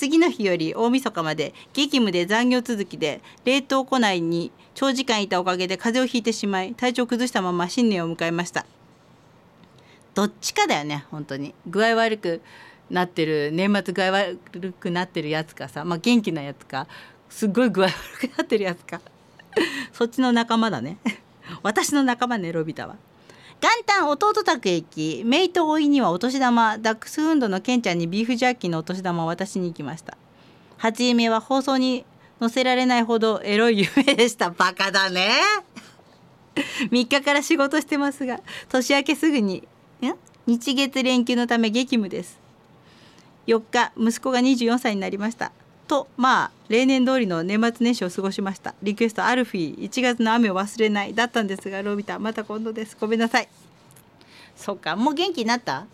[0.00, 8.64] 次の日より大晦日まで激務で残業続きで冷凍庫内に長時間いたおかげで風邪をひいてしまい体調を崩したまま新年を迎えました。
[10.14, 11.54] どっちかだよね本当に。
[11.66, 12.40] 具合悪く
[12.88, 14.38] なってる年末具合悪
[14.80, 16.86] くなってるやつかさ、まあ、元気なやつか
[17.28, 19.02] すっごい具合悪くなってるやつか。
[19.92, 20.96] そっちの仲間だね。
[21.62, 22.96] 私の仲間ねロビタは。
[23.60, 30.16] 元旦弟宅へ行きメイとおいにはお年玉ダックスフンドのケンちゃんにビーフジャーキーのお年玉を渡しに行きました。
[30.78, 32.06] 初夢は放送に
[32.40, 34.48] 載せられないほどエロい夢でした。
[34.50, 35.28] バカだね。
[36.54, 38.40] 3日から仕事してますが
[38.70, 39.68] 年明けすぐに
[40.46, 42.40] 日月連休のため激務です。
[43.46, 45.52] 4日息子が24歳になりました。
[45.90, 48.76] とまあ例年通りの年末年始を過ごしました。
[48.80, 52.96] リクエストアルフィー1月の雨を忘れないだったんですがロビタまた今度です。
[53.00, 53.48] ごめんなさい。
[54.54, 55.86] そっかもう元気になった？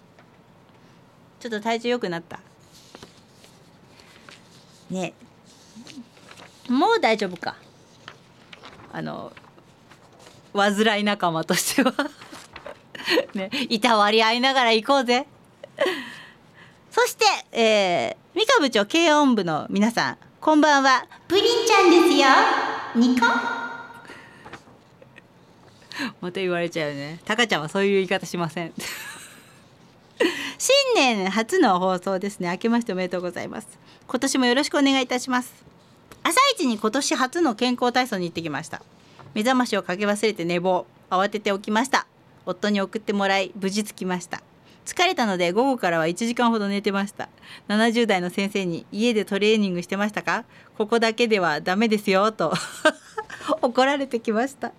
[1.40, 2.40] ちょっと体調良くなった？
[4.90, 5.14] ね
[6.68, 7.56] もう大丈夫か？
[8.92, 9.32] あの
[10.52, 11.94] 患い仲間としては。
[13.32, 15.26] ねいたわり合いながら行こうぜ。
[16.96, 21.06] そして、えー、三河部長軽音部の皆さんこんばんは。
[21.28, 22.26] プリンちゃんですよ。
[22.94, 23.26] ニコ。
[26.22, 27.20] また言われちゃうね。
[27.26, 28.72] タカちゃんはそういう言い方しません。
[30.56, 32.48] 新年初の放送ですね。
[32.48, 33.68] 明けましておめでとうございます。
[34.08, 35.52] 今年もよろしくお願いいたします。
[36.22, 38.80] 朝一に今年初の健康体操に行ってきました。
[39.34, 40.86] 目覚ましをかけ忘れて寝坊。
[41.10, 42.06] 慌てて起きました。
[42.46, 44.42] 夫に送ってもらい無事着きました
[44.86, 47.28] 疲れたので午後からは1時間ほど寝てました。
[47.68, 50.44] 70代の先生に家でトレーニングしてましたか？
[50.78, 52.54] ここだけではダメですよと。
[53.62, 54.72] 怒られてきました。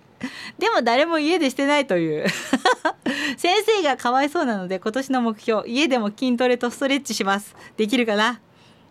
[0.58, 2.26] でも誰も家でしてないという。
[3.38, 7.56] 先生がかわいそうなので今年の目標家でも筋トレとストレッチします。
[7.76, 8.40] できるかな？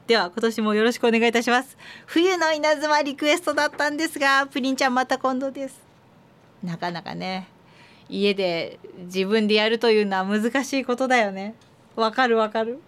[0.06, 1.76] では今年もよろしくお願いいたします。
[2.04, 5.80] 冬の稲妻リクエストだったんですがプリンちゃんまた今度です。
[6.62, 7.48] なかなかね。
[8.08, 11.54] 家で自分でやるというのは難しいことだよね。
[11.96, 12.80] わかるわかる。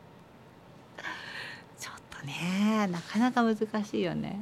[1.79, 4.41] ちょっとねなかなか難しいよね。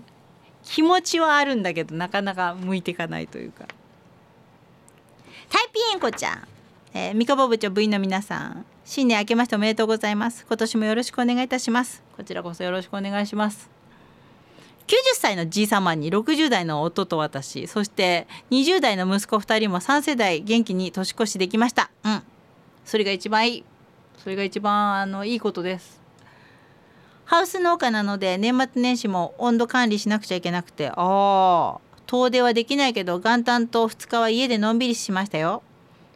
[0.62, 3.66] 気持ちはあるんだけどなかなか向いていかないというか。
[5.48, 6.48] タイピーエンコちゃん、
[6.92, 8.66] えー、三河部長部員の皆さん。
[8.84, 10.44] 新年明けましておめでとうございます。
[10.46, 12.02] 今年もよろしくお願いいたします。
[12.16, 13.75] こちらこそよろしくお願いします。
[15.14, 21.91] 歳のじいさまに60代の夫と私そして20代の息子2人も3世代元気に年越しできました。
[22.05, 22.22] うん。
[22.84, 23.64] それが一番いい。
[24.18, 26.01] それが一番あのいいことです。
[27.24, 30.91] ハウス農家なので年末年始も温度管理しなくちゃいけなくて。
[30.91, 31.80] ああ。
[32.07, 35.62] 遠出はできないけど元旦と2日は家でのんびりしましたよ。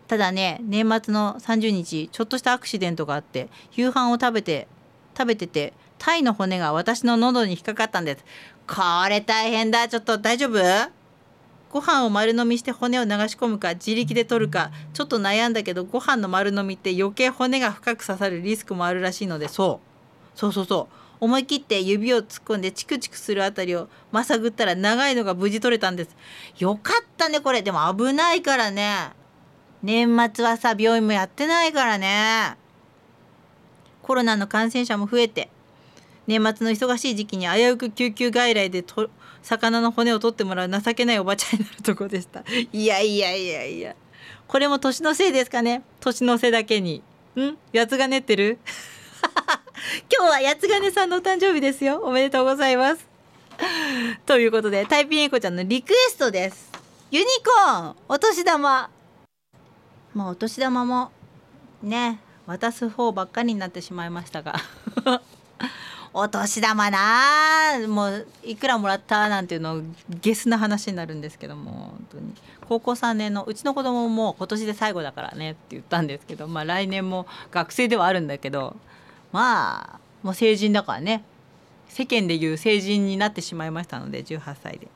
[0.06, 4.66] ただね年末の30日ちょっとしたアクシデントがあって夕飯を食べて
[5.16, 8.24] 食べててタイの骨が私の喉に引っかかったんです。
[8.72, 9.88] これ大変だ。
[9.88, 10.92] ちょっと大丈夫？
[11.72, 19.80] ご飯を丸飲みして骨を流し込むか自力で取るかちょっと悩んだけどご飯の丸飲みって余計骨が深く刺さるリスクもあるらしいのでそ
[20.36, 20.38] う。
[20.38, 20.94] そうそうそう。
[21.20, 26.16] 思い切って指を突っ込んでチクチクするあたりをまさぐったら長いのが無事取れたんです。
[26.58, 27.62] よかったねこれ。
[27.62, 29.10] でも危ないからね。
[29.82, 32.56] 年末はさ病院もやってないからね。
[34.02, 35.50] コロナの感染者も増えて。
[36.26, 39.10] 年末の忙しい時期に危うく救急外来でと
[39.42, 42.44] 魚の骨を取ってもらう情けないおばちゃんになるとこでした。
[42.72, 43.96] いやいやいやいや。
[44.46, 45.82] これも年のせいですかね？
[46.00, 47.02] 年の瀬だけに。
[47.36, 47.56] ん？
[47.74, 48.58] 八つ金ってる？
[50.12, 52.00] 今日は八つ金さんのお誕生日ですよ。
[52.02, 53.06] おめでとうございます。
[54.26, 56.70] ということでタイピンエコちゃんのリクエストです。
[57.10, 57.26] ユニ
[57.66, 57.96] コーン！
[58.08, 58.90] お年玉。
[60.14, 61.12] まあお年玉も
[61.82, 64.60] ね渡す方ばっかりになってしまいましたが。
[66.12, 72.34] お年玉なもういくらもらったなんていうのゲスな話になるんですけども本当に。
[72.68, 78.76] 高校3年のうちの子供も今年で最後だからねって言ったんですけどまあ来年も学生ではあるんだけど
[79.32, 81.24] まあもう成人だからね
[81.88, 84.88] 世間でいう成人になってしまいましたので18歳で。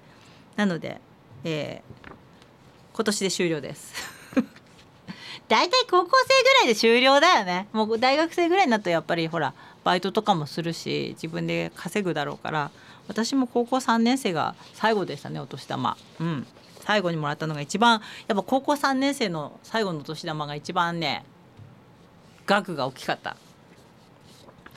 [0.57, 1.01] なので、
[1.43, 2.13] えー、
[2.95, 3.93] 今年で終了です。
[5.49, 7.67] 大体高校生ぐらいで終了だよね。
[7.73, 9.53] もう大学生ぐらいになるとやっぱりほら
[9.85, 12.71] バイトとかもするし自分で稼ぐだろうから
[13.07, 15.97] 私も高校3年生が最後でしたねお年玉。
[16.21, 16.47] うん。
[16.81, 21.25] 最後にもらったのが一番やっぱ高校3年生の最後のお年玉が一番ね
[22.47, 23.37] 額が大きかった。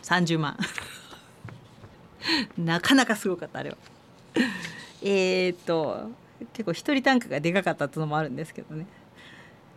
[0.03, 0.58] 30万。
[2.58, 3.78] なかなかすごかったあれは。
[5.03, 6.10] えっと
[6.53, 8.86] 結構一人単価がでかかったっていうのもあるんですけどね。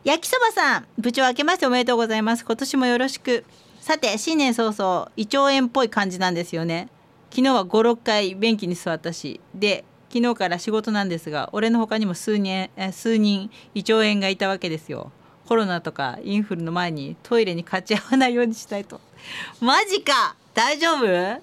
[0.03, 2.45] 焼きそばさん部長明けましておめでとうございます。
[2.45, 3.45] 今年もよろしく。
[3.81, 6.89] さて新年早々胃腸炎っぽい感じなんですよね。
[7.31, 15.13] 昨日は56回便器に座ったしで昨日から仕事なんですが俺の他にも数人数人胃腸炎がいたわけですよ。
[15.49, 19.01] コロナとかインフルの前にトイレに勝ち合わないようにしたいと。
[19.61, 20.37] マジか！
[20.53, 21.35] 大丈夫？
[21.37, 21.41] っ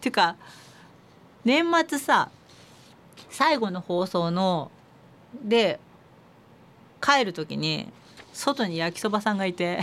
[0.00, 0.36] ていうか
[1.44, 2.30] 年末さ
[3.28, 4.70] 最後の放送の
[5.44, 5.78] で
[7.00, 7.88] 帰る時に
[8.32, 9.80] 外に焼きそばさんがいて。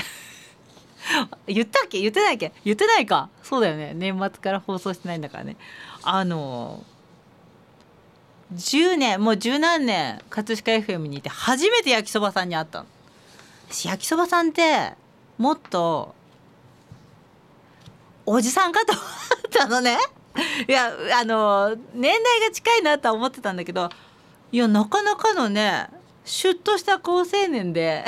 [1.47, 1.99] 言ったっけ？
[1.99, 2.51] 言ってないっけ？
[2.63, 3.29] 言ってないか。
[3.43, 3.93] そうだよね。
[3.95, 5.57] 年末から放送してないんだからね。
[6.03, 6.83] あの
[8.55, 12.85] 10年もう十何年葛飾 FM にいて初めて焼きそばさんに会ったの。
[13.83, 14.93] 焼きそばさんって
[15.37, 16.15] もっと
[18.25, 19.05] おじさんかと思っ
[19.51, 19.97] たのね。
[20.67, 23.89] いやあの年代が近いなとは思ってたんだけど
[24.51, 25.87] いやなかなかのね
[26.23, 28.05] シュッとした好青年で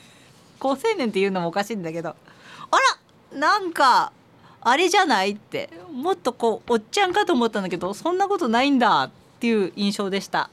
[0.60, 2.14] 好青年っていうのもおかしいんだけど
[2.74, 2.78] あ
[3.32, 4.12] らなんか
[4.60, 5.70] あれじゃないって。
[5.92, 10.50] もっとこうおっちゃんかと思ったんだけどそんなことないんだっていう印象でした。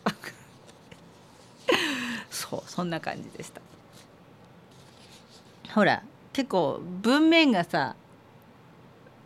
[2.30, 3.62] そうそんな感じでした。
[5.74, 6.04] ほら
[6.34, 7.96] 結構文面がさ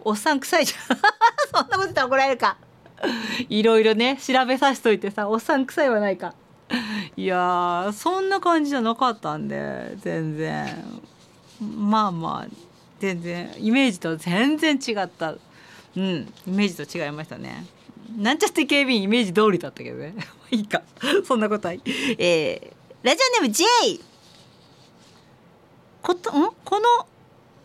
[0.04, 0.98] おっさん臭いじゃん。
[1.52, 2.58] そんなこと言ったら怒られるか。
[3.50, 6.34] いろいろね調べさしといてさおっさん臭いはないか。
[7.18, 10.84] いやそんな感じじゃなかったんで全然。
[11.60, 12.65] まあまあ
[13.00, 15.36] 全然イメージと全然違った。
[15.98, 17.66] うんイメージと違いましたね。
[18.18, 20.14] なんちゃって警備員イメージ通りだったけどね。
[20.52, 20.82] いいか。
[21.26, 21.82] そんなことはい。
[22.18, 23.66] えー、ラジオネーム J
[26.02, 26.52] ことん？
[26.64, 27.08] この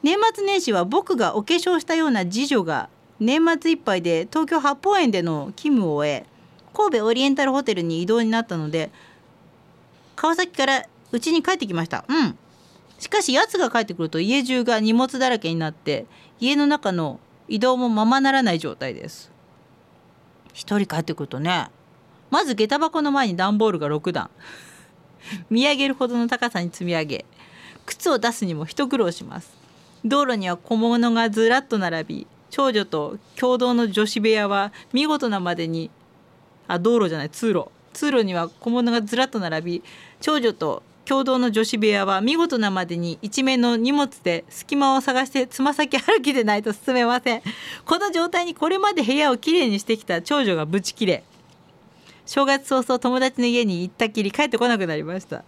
[0.03, 6.25] 年末年始は僕がお化粧したような次女が年末いっぱいで東京八芳園での勤務を終え
[6.73, 8.91] 神戸オリエンタルホテルに移動になったので
[10.17, 12.05] 川崎から家に帰ってきました。
[12.09, 12.39] うん。
[13.01, 16.07] しかし奴が帰ってくると家中が荷物だらけになって
[16.39, 19.33] 家の中の移動もままならない状態です。
[20.53, 21.71] 一人帰ってくるとね
[22.31, 24.31] まず下駄箱の前に段ボールが6段。
[25.51, 27.25] 見上げるほどの高さに積み上げ
[27.87, 29.51] 靴を出すにも一苦労します。
[30.05, 35.91] 道路には小物がずらっと並び長女と共同の女子部屋は見事なまでに
[36.69, 37.69] あ道路じゃない通路。
[37.95, 39.83] 通路には小物がずらっと並び
[40.21, 47.43] 長女と共同の女子部屋は見事なまでに一面の荷物で隙間を探してつま先歩きでないと進めません。
[47.85, 51.25] この状態にこれまで部屋をきれいにしてきた長女がブチ切れ。
[52.27, 55.43] 正月早々友達の家に行ったきり帰ってこなくなりました。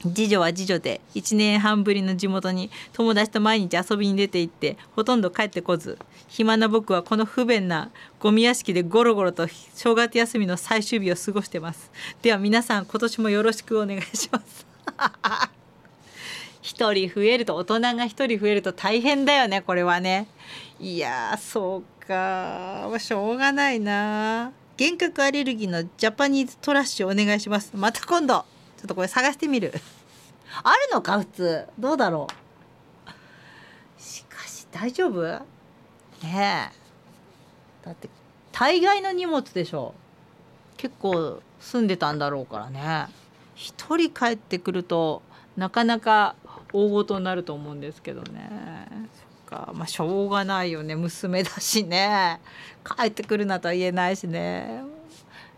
[0.00, 5.98] 次女は次女で1年半ぶりの地元に友達と毎日遊びに出て行ってほとんど帰ってこず。
[6.28, 7.90] 暇な僕はこの不便な
[8.20, 11.90] ゴミ屋敷でゴロゴロと正月休みの最終日を過ごしてます。
[12.22, 14.66] では皆さん今年もよろしくお願いします。
[16.62, 20.28] 一人増えると大人が一人増えると大変だよねこれはね。
[20.78, 22.88] いやそうか。
[22.98, 24.52] しょうがないな。
[24.78, 27.72] 幻覚アレルギーのジャパニーズトラッシュお願いします。
[27.74, 28.44] また今度。
[28.78, 29.72] ちょっとこれ探してみる。
[30.62, 31.66] あるのか普通。
[31.78, 32.28] どうだろ
[33.98, 34.00] う。
[34.00, 35.20] しかし大丈夫？
[36.22, 37.84] ねえ。
[37.84, 38.08] だって
[38.52, 39.94] 大概の荷物でしょ。
[40.76, 43.08] 結構住んでたんだろうからね。
[43.56, 45.22] 一人帰ってくると
[45.56, 46.36] なかなか
[46.72, 48.48] 大ごとになると思うんですけどね。
[49.48, 49.72] そっか。
[49.74, 50.94] まあしょうがないよね。
[50.94, 52.40] 娘だしね。
[52.84, 54.84] 帰ってくるなとは言えないしね。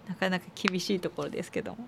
[0.09, 1.87] なかなか厳しいところですけども。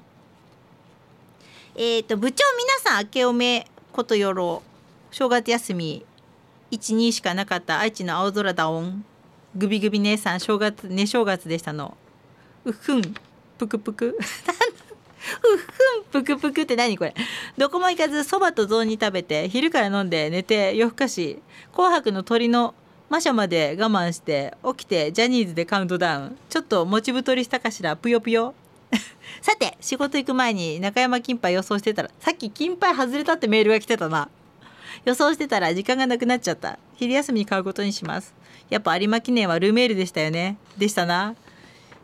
[1.74, 4.62] えっ、ー、と部長皆さん明けおめことよろ
[5.10, 6.04] 正月休み
[6.70, 9.04] 12しかなかった愛知の青空だおん。
[9.54, 11.96] グビグビ姉さん正月ね正月でしたの。
[12.64, 13.02] うふん
[13.58, 14.08] ぷくぷく。
[14.08, 14.22] う
[16.12, 17.14] ふんぷくぷくって何これ。
[17.56, 21.42] どこも行かずそばと雑煮食べて昼から飲んで寝て夜更かし。
[21.72, 22.74] 紅白の鳥の
[23.08, 26.38] マシャまで我慢して起きてジャニーズでカウントダウン。
[26.48, 27.96] ちょっと持ち太りしたかしら。
[27.96, 28.54] ぷよぷよ。
[29.42, 34.28] さて仕事行く前に中山金杯予想してたらさっき金杯外れたってメールが来てたな。
[35.04, 36.78] 予想してたら時間がなくなっちゃった。
[36.96, 38.34] 昼休みに買うことにします。
[38.70, 40.58] やっぱ有馬記念はルメールでしたよね。
[40.78, 41.34] でしたな。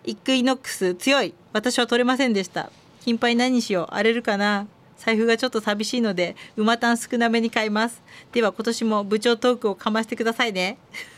[0.05, 1.35] イクイノックス強い。
[1.53, 2.73] 私は取れませんでした。
[3.05, 3.95] 金杯何にしよう？
[3.95, 4.67] 荒れるかな？
[4.97, 8.03] 財布がちょっと寂しいので馬単少なめに買います。
[8.33, 10.77] では今年も部長トークをかましてくださいね。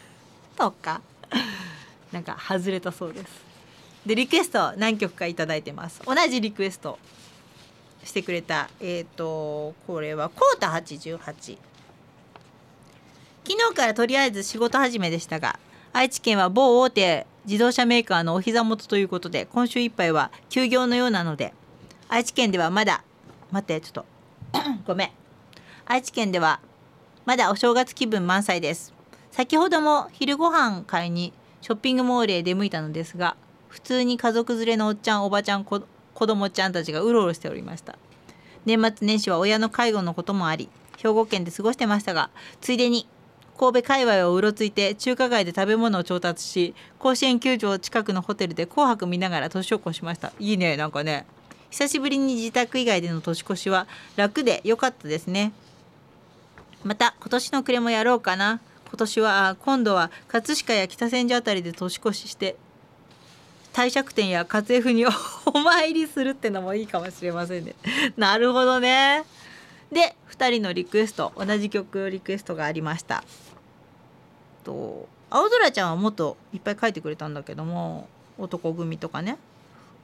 [0.56, 1.00] とか
[2.12, 3.49] なんか外れたそうです。
[4.07, 6.01] でリクエスト何曲か頂いてます。
[6.07, 6.98] 同じリクエスト
[8.05, 11.59] してくれたえっ、ー、とこれはコータ88昨
[13.44, 15.59] 日からとりあえず仕事始めでしたが
[15.92, 21.53] 愛知県は某大手自動車メーカーのお膝元ということで今週いっぱいは休業のようなので
[22.09, 23.03] 愛知県ではまだ
[23.51, 24.05] 待ってちょっと
[24.86, 25.11] ごめん。
[25.86, 26.61] 愛知県では
[27.24, 28.94] まだお正月気分満載です。
[29.32, 33.36] 先ほども昼ご飯買いにショッピングモールへ出向いたのですが
[33.70, 35.80] 普通に家族連れのおっちゃんおばちゃん子
[36.14, 37.96] 供ちゃんたちがうろうろしておりました。
[38.66, 40.68] 年末年始は親の介護のこともあり
[40.98, 42.28] 兵庫県で過ごしてましたが
[42.60, 43.08] ついでに
[43.58, 50.32] 神戸界隈をうろついて中華街で食べ物を調達し甲子園球場近くのホテルで紅白見ながら年を越しました。
[50.38, 51.26] いいねなんかね。
[51.70, 55.52] 久しぶりに自宅以外での年越しは楽で良かったですね。
[56.84, 58.60] また今年の暮れもやろうかな。
[58.88, 62.56] 今年は今度は葛飾や北千住あたりで年越しして
[63.80, 65.06] 帝釈天や活 F に
[65.46, 67.74] お参りするってのもいいかもしれませんね。
[68.16, 69.24] なるほどね。
[69.90, 73.24] で2人のリクエスト同じ曲リクエストがありました。
[74.64, 78.08] と青空ちゃんはもっといっぱい書いてくれたんだけども
[78.38, 79.38] 男組とかね。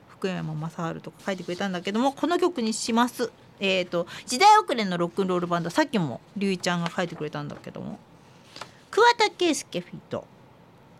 [0.08, 3.30] 福山雅治とか書いてくれたんだけどもこの曲にします。
[3.60, 7.98] えーと、時代遅れのロックンロールバンドさっきも龍一ちゃんが書いてくれたんだけども。
[8.90, 10.26] 桑田佳祐フィット。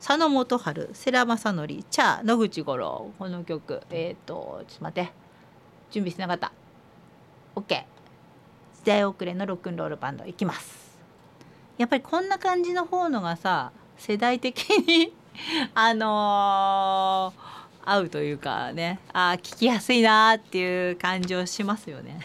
[0.01, 3.81] 佐野元春世良正則茶野口五郎この曲。
[3.91, 5.13] えっ、ー、とちょっと待って。
[5.91, 6.53] 準備してなかった。
[7.55, 7.85] OK
[8.75, 10.99] 時代遅れのロックンロールバンドいきます。
[11.79, 15.13] やっぱりこんな感じの方のがさ世代的に
[15.75, 19.01] あのー、合うというかね。
[19.13, 22.21] あ聞きやすいなっていう感じをしますよね。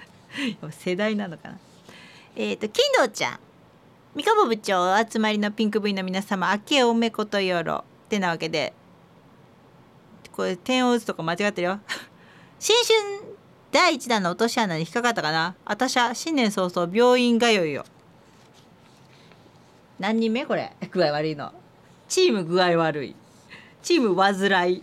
[0.70, 1.58] 世代なのかな。
[2.36, 3.40] えっ、ー、と金堂ちゃん。
[4.14, 7.84] 三鴨部長集まりのピンク V の皆様明けおめことよろ。
[8.06, 8.74] ってなわけで。
[10.32, 11.80] これ点を打つとか間違ってるよ。
[12.60, 13.34] 新春
[13.70, 15.54] 第1弾の落とし穴に引っかかったかな。
[15.64, 17.86] 私は新年早々病院通いよ
[19.98, 20.72] 何人目これ？
[20.90, 21.52] 具合悪いの。
[22.06, 23.16] チーム具合悪い。
[23.82, 24.82] チーム患い。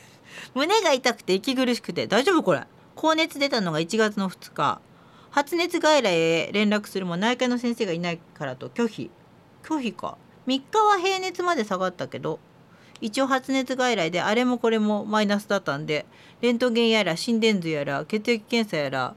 [0.54, 2.06] 胸が痛くて息苦しくて。
[2.06, 2.64] 大丈夫これ？
[2.94, 4.80] 高熱出たのが1月の2日。
[5.36, 9.10] 発熱外来へ連絡するも内科の先生がいないからと拒否。
[9.62, 10.16] 拒否か。
[10.46, 12.38] 3日は平熱まで下がったけど
[13.02, 16.06] 一応発熱外来であれもこれもマイナスだったんで
[16.40, 19.14] レントゲンやら心電図やら血液検査やら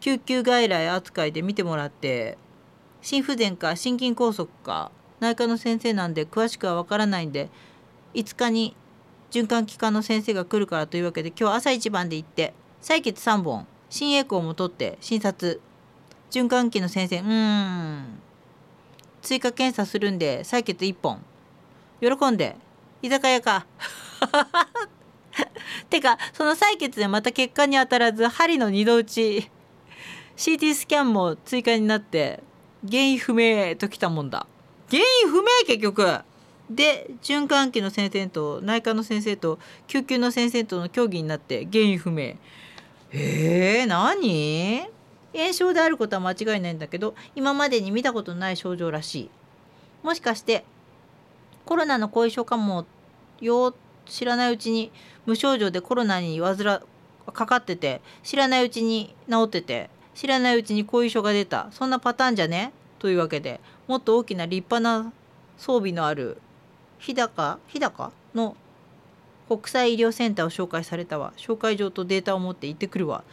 [0.00, 2.38] 救急外来扱いで見てもらって
[3.00, 4.90] 心不全か心筋梗塞か
[5.20, 7.50] 内科の先生なんで詳しくはわからないんで
[8.14, 8.74] 5日に
[9.30, 12.52] 循環器科の先生が来るからというわけで今日朝一番で行って
[12.82, 13.68] 採血3本。
[13.92, 15.60] 心エコーも取って診察
[16.30, 17.18] 循環器の先生。
[17.18, 18.18] うん。
[19.20, 21.22] 追加検査するんで採血1本。
[22.00, 22.56] 喜んで。
[23.02, 23.66] 居酒屋か。
[25.90, 29.50] てかその採血でまた結果に当たらず針の二度打ち
[30.38, 32.42] CT スキャンも追加になって
[32.88, 34.46] 原因不明ときたもんだ。
[34.88, 36.20] 原因不明結局。
[36.70, 42.36] で循環器の先生と内科の先生と救急の先生との協議になって原因不明。
[43.12, 44.88] えー、何？
[45.34, 49.30] 炎症であることは間違いないんだけど今までに見たことない症状らしい。
[50.02, 50.64] もしかして
[51.64, 52.86] コロナの後遺症かも
[53.40, 53.74] よ
[54.06, 54.90] 知らないうちに
[55.26, 56.82] 無症状でコロナに患
[57.32, 61.68] かかってて知らないうちに治ってて知らないうちに後遺症が出た。
[61.70, 62.72] そんなパターンじゃね？
[62.98, 65.12] というわけでもっと大きな立派な
[65.56, 66.38] 装備のある
[66.98, 68.56] 日高日高の
[69.48, 71.32] 国際医療センターを紹介されたわ。
[71.36, 73.24] 紹介状とデータを持って行ってくるわ。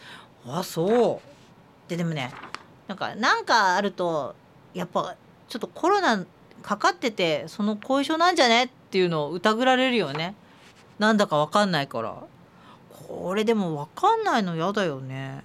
[0.46, 1.90] あそう。
[1.90, 2.32] ででもね
[2.88, 4.36] なんかなんかあると
[4.74, 5.16] やっぱ
[5.48, 6.26] ちょっとコロナ
[6.62, 8.66] かかっててその後遺症なんじゃね？
[8.66, 10.36] っていうのを疑られるよね。
[10.98, 12.16] なんだかわかんないから。
[13.08, 15.44] これでもわかんないの嫌だよね。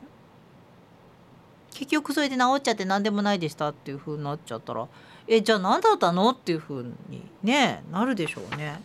[1.72, 4.86] 結局それで治っちゃって何でもないでしたっていう風になっちゃったら。
[5.26, 6.30] えじゃあ何だったの？
[6.30, 8.80] っていう風にねなるでしょうね。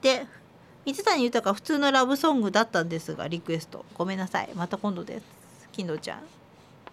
[0.00, 0.26] で
[0.86, 3.84] 水谷豊普通のラブソングだったんですがリクエスト。
[3.94, 4.50] ごめんなさい。
[4.54, 5.24] また今度です。
[5.72, 6.20] 金堂ちゃん。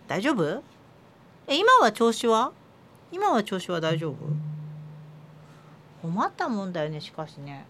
[0.07, 0.63] 大丈夫？
[1.47, 2.53] え今は調子は？
[3.11, 4.15] 今は調子は大丈夫？
[6.01, 7.67] 困ったもんだよねしかしね。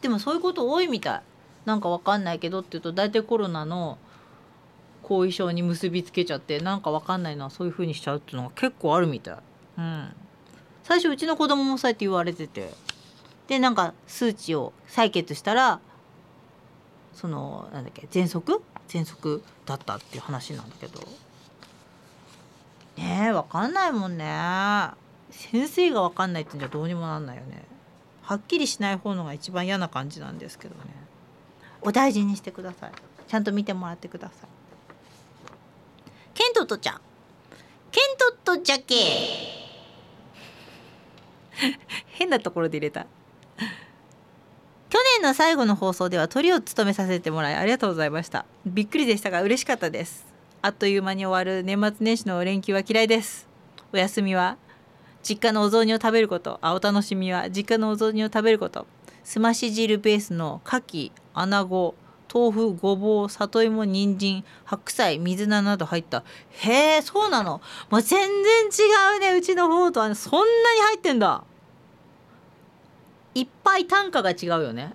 [0.00, 1.22] でもそういうこと多いみたい。
[1.66, 3.98] なんかわかんないけどって言うと大体コロナの
[5.02, 9.36] 後遺症に結びつけちゃってなんかわかんないのはそういう風にしちゃうっていうのが結構あるみたい。
[9.76, 10.14] うん。
[10.82, 12.72] 最初うちの子供もそうやって言われてて。
[13.48, 15.80] でなんか数値を採血したら
[17.14, 18.62] そのなんだっけ喘息？
[18.86, 21.00] 喘息だったっていう話なんだけど。
[22.96, 24.24] ねえ分かんないもんね。
[25.30, 27.64] 先生が分かんないってんじゃどうにもなんないよね。
[28.22, 30.80] はっきりしない方のが一番嫌な感じなんですけどね。
[31.80, 32.92] お大事にしてください。
[33.28, 34.48] ちゃんと見てもらってください。
[36.34, 37.00] ケントとちゃん。
[37.90, 38.94] ケントとジャケ
[42.12, 43.06] 変なところで入れた。
[44.90, 48.46] 去年の最後の放送では鳥を務めさせてもらいありがとうございました。
[48.64, 50.24] びっくりでしたが嬉しかったです。
[50.62, 53.46] あっという間に終わる年末年始の連休は嫌いです。
[53.92, 54.56] お休みは
[55.22, 56.58] 実家のお雑煮を食べること。
[56.62, 58.86] あお楽しみは実家のお雑煮を食べること。
[59.24, 61.94] すまし汁ベースの牡蠣穴子
[62.32, 66.24] 豆腐ごぼう里芋人参白菜水菜など入った。
[66.50, 67.60] へえそうなの、
[67.90, 71.44] まあ、全然違うねうちの方とは、ね、そんなに入ってんだ。
[73.38, 74.92] いっぱい単価が違うよね。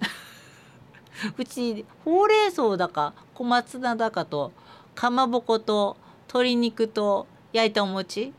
[1.37, 4.51] うちほうれん草だか小松菜だかと
[4.95, 5.95] かまぼこと
[6.27, 8.33] 鶏肉と焼いたお餅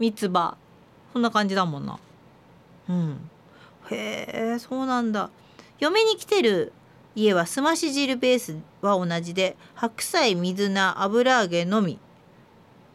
[0.00, 0.56] 三つ葉
[1.12, 2.00] そんな感じだもんな。
[2.88, 3.30] うん。
[3.90, 5.30] へえそうなんだ。
[5.78, 6.72] 嫁に来てる
[7.14, 12.00] 家はすまし汁ベースは同じで白菜水菜油揚げのみ。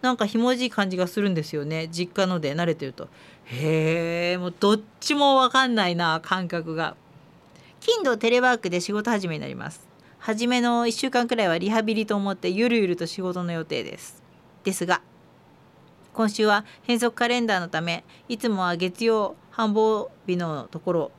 [0.02, 1.88] なんかひもじい感じがするんですよね。
[1.88, 3.08] 実家ので慣れてると。
[3.52, 6.96] へえもうどっちもわかんないな感覚が。
[7.80, 9.88] 金土テレワークで仕事始めになります。
[10.20, 14.22] 初めの1週間くらいはリハビリと思ってゆるゆると仕事の予定です。
[14.64, 15.02] ですが
[16.14, 21.12] 今週は変則カレンダーのためいつもは月曜繁忙日のところ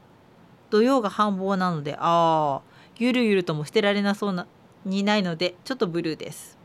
[0.69, 2.63] 土曜が繁忙なのでああ
[2.99, 4.47] ゆるゆるともしてられなそうな
[4.85, 6.59] にないのでちょっとブルーです。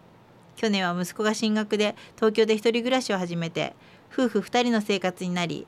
[0.57, 3.76] 去年は息子が進学で東京で一人暮らしを始めて
[4.16, 5.68] 夫婦2人の生活になり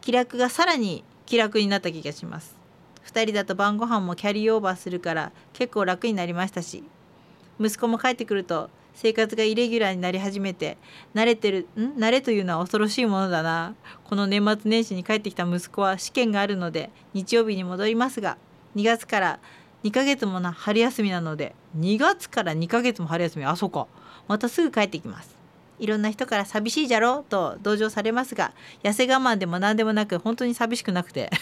[0.00, 2.56] 気楽がさらに気楽になった気がします。
[3.06, 6.82] 2人だと晩ご飯もキャリーオーバーするから結構楽になりましたし
[7.60, 10.76] 息子も帰ってくると生活がイレギュラーになり始めて
[11.14, 11.94] 慣れてるん？
[11.96, 13.76] 慣れというのは恐ろしいものだな。
[14.04, 18.36] この年末年始に帰ってきた息子は試験があるので日曜日に戻りますが
[18.74, 19.38] 2月から
[19.84, 23.44] 2ヶ月もな春休みなので2月から2ヶ月も春休み？
[23.44, 23.86] あそうか。
[24.26, 25.37] またすぐ帰ってきます。
[25.78, 28.52] いろんな人から寂しいじゃろと同情されますが
[28.82, 31.30] 痩せ我慢でも何でもなく本当に寂しくなくて。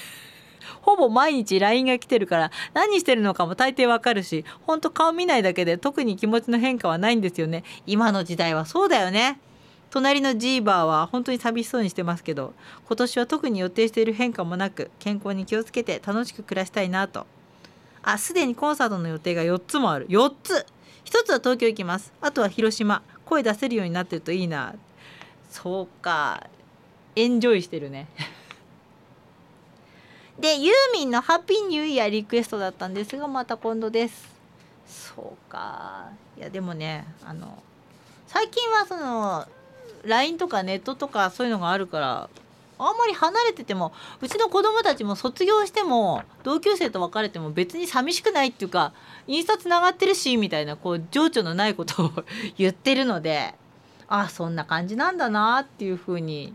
[0.83, 7.65] ほぼ毎日 LINE が来てるから何してるのかも大抵わかるしほんと顔見ないだけで特に気持ちの変化はないんですよね。
[7.87, 9.41] 今の時代はそうだよね。
[9.91, 12.53] 隣のジーバーは本当に寂しそうにしてますけど
[12.87, 17.27] 今年は特に予定している変化もなく健康に気をつけて楽しく暮らしたいなと。
[18.03, 20.07] あすでにコンサートの予定が4つもある。
[20.09, 20.67] 4つ。
[21.07, 22.13] 1つは東京行きます。
[22.21, 23.03] あとは広島。
[23.27, 24.75] 声出せるようになってるといいな。
[25.51, 26.49] そうか。
[27.15, 28.07] エンジョイしてるね。
[30.39, 34.29] でユーミンの「ハッピーニューイヤー」リクエストだったんですがまた今度です。
[34.87, 36.09] そうか。
[36.37, 37.63] いやでもねあの
[38.27, 39.49] 最近はその
[40.05, 42.31] LINE とかネットとかそういうのがあるから
[42.79, 48.93] あんまり離れててもうちの子供たちも卒業しても同級生と別れても別に寂しくないっていうか
[49.27, 52.13] インスタつながってるしみたいなこう情緒のないことを
[52.59, 53.55] 言ってるので
[54.09, 56.55] あそんな感じなんだなっていうふうに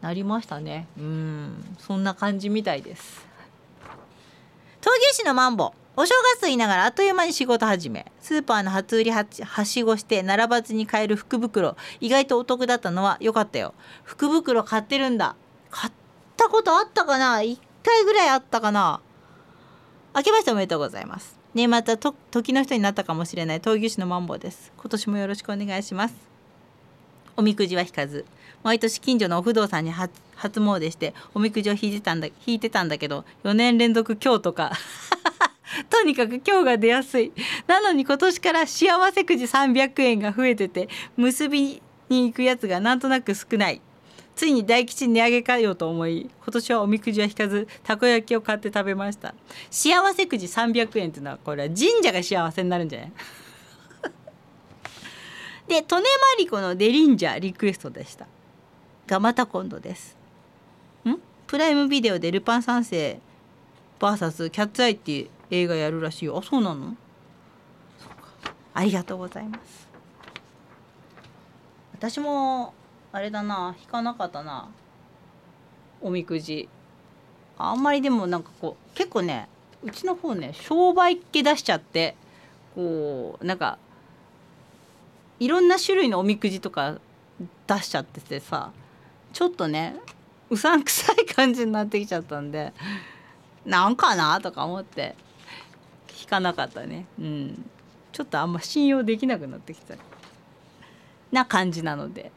[0.00, 0.86] なりましたね。
[0.96, 3.26] うんそんな感じみたいです。
[4.80, 5.72] 陶芸師のマンボ。
[6.00, 9.26] お正月と言いながらあっという間に仕事始めスーパーの初売りは
[9.64, 11.76] しごして並ばずに買える福袋。
[11.98, 13.74] 意外とお得だったのは良かったよ。
[14.04, 15.34] 福袋買ってるんだ。
[15.72, 15.92] 買っ
[16.36, 19.00] たことあったかな？1回ぐらいあったかな？
[20.14, 21.36] 明けましておめでとうございます。
[21.52, 24.72] 年末は時の人になったかもしれない闘牛士のマンボウです。
[24.76, 26.14] 今年もよろしくお願いします。
[27.36, 28.24] おみくじは引かず。
[28.62, 34.70] 毎年近所のお不動産に初詣しておみくじを引いてたんだ引いてたんだけど4年連続今日とか。
[35.90, 37.32] とにかく今日が出やすい。
[37.66, 43.80] なのに今年から幸せくじ300円が増えてて結びに行くやつがなんとなく少ない。
[44.34, 49.34] ついに大吉値上げかよと思い今年はおみくじは引かずたこ焼きを買って食べました。
[49.70, 53.12] 幸せくじ300円っていうのはこれは神社が幸せになるんじゃない？
[55.68, 56.02] で利根マ
[56.38, 58.26] リコのデリンジャーリクエストでした。
[59.06, 60.16] がまた今度です。
[61.04, 61.16] ん？
[61.46, 63.18] プライムビデオでルパン三世
[63.98, 66.38] VS キャッツアイっていう映画やるらしいよ。
[66.38, 66.96] あそうなの？
[68.74, 69.88] ありがとうございます。
[71.94, 72.74] 私も
[73.12, 73.74] あれだな。
[73.80, 74.68] 引かなかったな。
[76.00, 76.68] おみくじ。
[77.56, 79.48] あんまりでもなんかこう結構ね
[79.82, 82.14] うちの方ね商売っ気出しちゃって
[82.74, 83.78] こうなんか
[85.40, 86.98] いろんな種類のおみくじとか
[87.66, 88.70] 出しちゃっててさ
[89.32, 89.96] ちょっとね
[90.50, 92.72] うさんくさい感じになってきちゃったんで
[93.66, 94.40] なんかな？
[94.40, 95.16] とか思って。
[96.28, 97.06] かなかったね。
[97.18, 97.70] うん。
[98.12, 99.94] ちょっとあんま信用できなくなってきた。
[101.32, 102.30] な感じなので。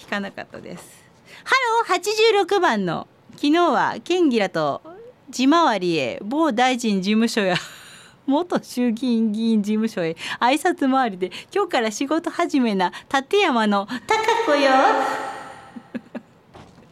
[0.00, 1.04] 引かなかったです。
[1.44, 1.54] ハ
[1.88, 3.06] ロー！86番の。
[3.36, 4.82] 昨日は県議らと
[5.28, 7.56] 地回りへ某大臣事務所や
[8.26, 10.16] 元衆議院議員事務所へ。
[10.40, 14.70] 挨拶回りで今日から仕事始めな立山の高子よ。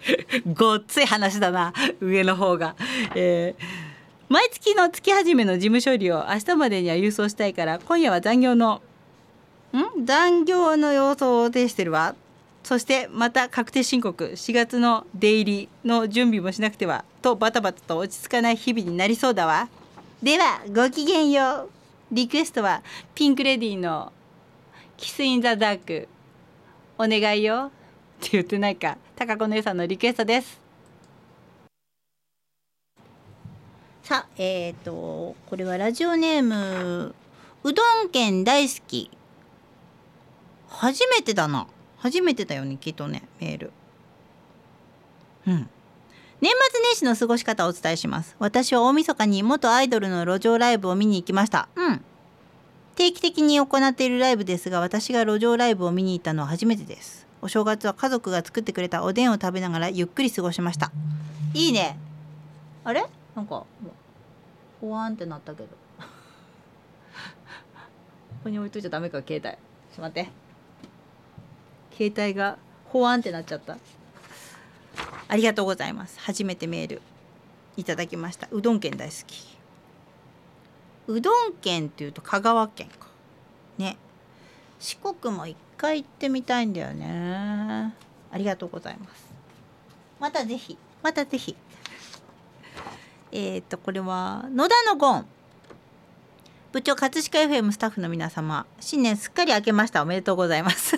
[0.54, 1.72] ごっつい話だな。
[2.00, 2.74] 上の方が、
[3.14, 3.91] えー、
[4.32, 8.80] 毎月の月始めの事務処理を明日までには郵送したいから今夜は残業の
[9.76, 10.06] ん？
[10.06, 12.14] 残業の様子を呈してるわ。
[12.64, 14.24] そしてまた確定申告。
[14.24, 19.68] 4月の出入りの準備もしなくてはとバタバタと落ち着かない日々になりそうだわ。
[20.22, 21.70] ではごきげんよう。
[22.10, 22.82] リクエストは
[23.14, 24.14] ピンクレディーの
[24.96, 26.08] 「キス・イン・ザ・ダーク」
[26.96, 27.66] お願いよ。
[27.66, 27.70] っ
[28.22, 30.61] て言ってないか高子姉さんのリクエストです。
[34.02, 37.14] さあえっ、ー、とこれはラジオネーム
[37.64, 39.10] うどん県大好き。
[40.68, 41.68] 初めてだな。
[41.98, 43.72] 初めてだよねきっとねメール。
[45.46, 45.68] うん。
[46.40, 48.34] 年末年始の過ごし方をお伝えします。
[48.40, 51.68] 私は大晦日に元アイドルの路上ライブを見に行きました。
[51.76, 52.04] うん。
[52.96, 57.28] 定期的に行っているライブですが私が路上ライブを見に行ったのは初めてです。
[57.40, 60.90] お正月は家族が作ってくれたおでんを食べながらゆっくり過ごしました。
[61.54, 61.96] いいね。
[62.82, 63.06] あれ？
[63.34, 63.64] なんか
[64.80, 65.68] ほわんってなったけど。
[65.68, 65.76] こ
[68.44, 69.42] こに置いといちゃダメか携帯。
[69.42, 69.56] ちょっ
[69.96, 70.30] と待って。
[71.96, 73.78] 携帯がほわんってなっちゃった。
[75.28, 76.18] ありがとうございます。
[76.20, 77.02] 初めてメール。
[77.76, 78.48] いただきました。
[78.50, 79.56] うどん県大好き。
[81.06, 83.06] うどん県っていうと香川県か。
[83.78, 83.96] ね。
[84.78, 87.94] 四国も一回行ってみたいんだよね。
[88.30, 89.26] ありがとうございます。
[90.20, 90.76] またぜひ。
[91.02, 91.56] またぜひ。
[93.32, 95.26] えっ、ー、とこれは野田のゴン。
[96.70, 100.02] 部長葛飾 FM スタッフの皆様新年すっかり明けました。
[100.02, 100.96] おめでとうございます。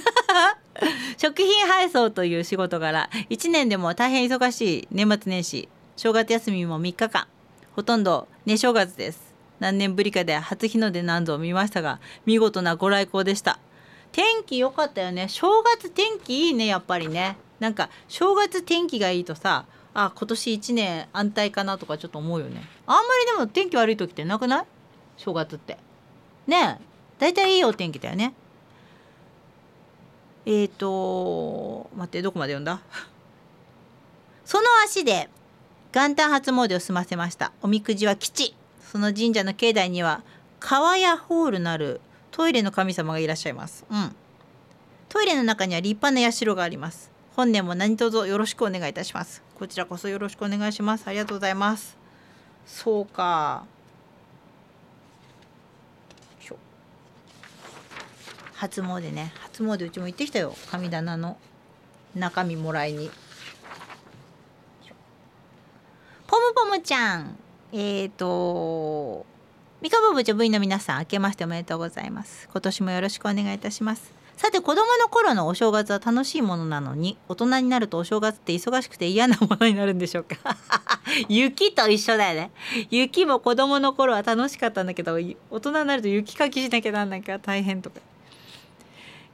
[1.18, 7.26] 食品配送という仕事柄1年でも大変忙しい年末年始正月休みも3日間
[7.74, 9.34] ほとんど寝正月です。
[9.60, 13.58] 何年ぶりかで初日の出何度を見ましたが見事なご来光でした。
[14.12, 15.28] 天気良かったよね。
[15.28, 17.36] 正月天気いいねやっぱりね。
[17.60, 19.64] なんか正月天気がいいとさ
[19.94, 22.62] あ今年1年安泰かなとかちょっと思うよね。
[22.86, 24.66] あんまりでも天気悪い時ってなくない？
[25.16, 25.78] 正月って。
[26.46, 26.84] ねえ。
[27.18, 28.34] 大体いいお天気だよね。
[30.46, 32.80] えっ、ー、と待ってどこまで読んだ？
[34.44, 35.30] その足で
[35.92, 37.52] 元旦初詣を済ませました。
[37.62, 38.54] おみくじは吉。
[38.82, 40.22] その神社の境内には
[40.58, 42.00] 川屋ホールなる
[42.32, 43.84] トイレの神様がいらっしゃいます。
[43.88, 44.14] うん。
[45.08, 47.13] トイレの中には立派な社があります。
[47.36, 49.42] 本年も何卒よろしくお願いいたします。
[49.58, 51.08] こちらこそよろしくお願いします。
[51.08, 51.96] ありがとうございます。
[52.64, 53.64] そうか。
[58.54, 59.32] 初詣ね。
[59.40, 60.54] 初詣うちも行ってきたよ。
[60.70, 61.36] 神棚の。
[62.14, 63.10] 中身もらいに。
[66.28, 67.36] ポムポムちゃん。
[67.72, 69.26] えっ、ー、と
[69.80, 72.48] 三河部長部員の皆さん明けましておめでとうございます。
[72.50, 74.23] 今年もよろしくお願いいたします。
[74.36, 80.36] さて子供の頃のお正月は楽しいものなのに大人になるとお正月って忙しくて嫌なものになるんでしょうか？
[81.28, 82.50] 雪と一緒だよね。
[82.90, 85.14] 雪も子供の頃は楽しかったんだけど
[85.50, 88.00] 大人になると雪かきしなきゃなんないから大変とか。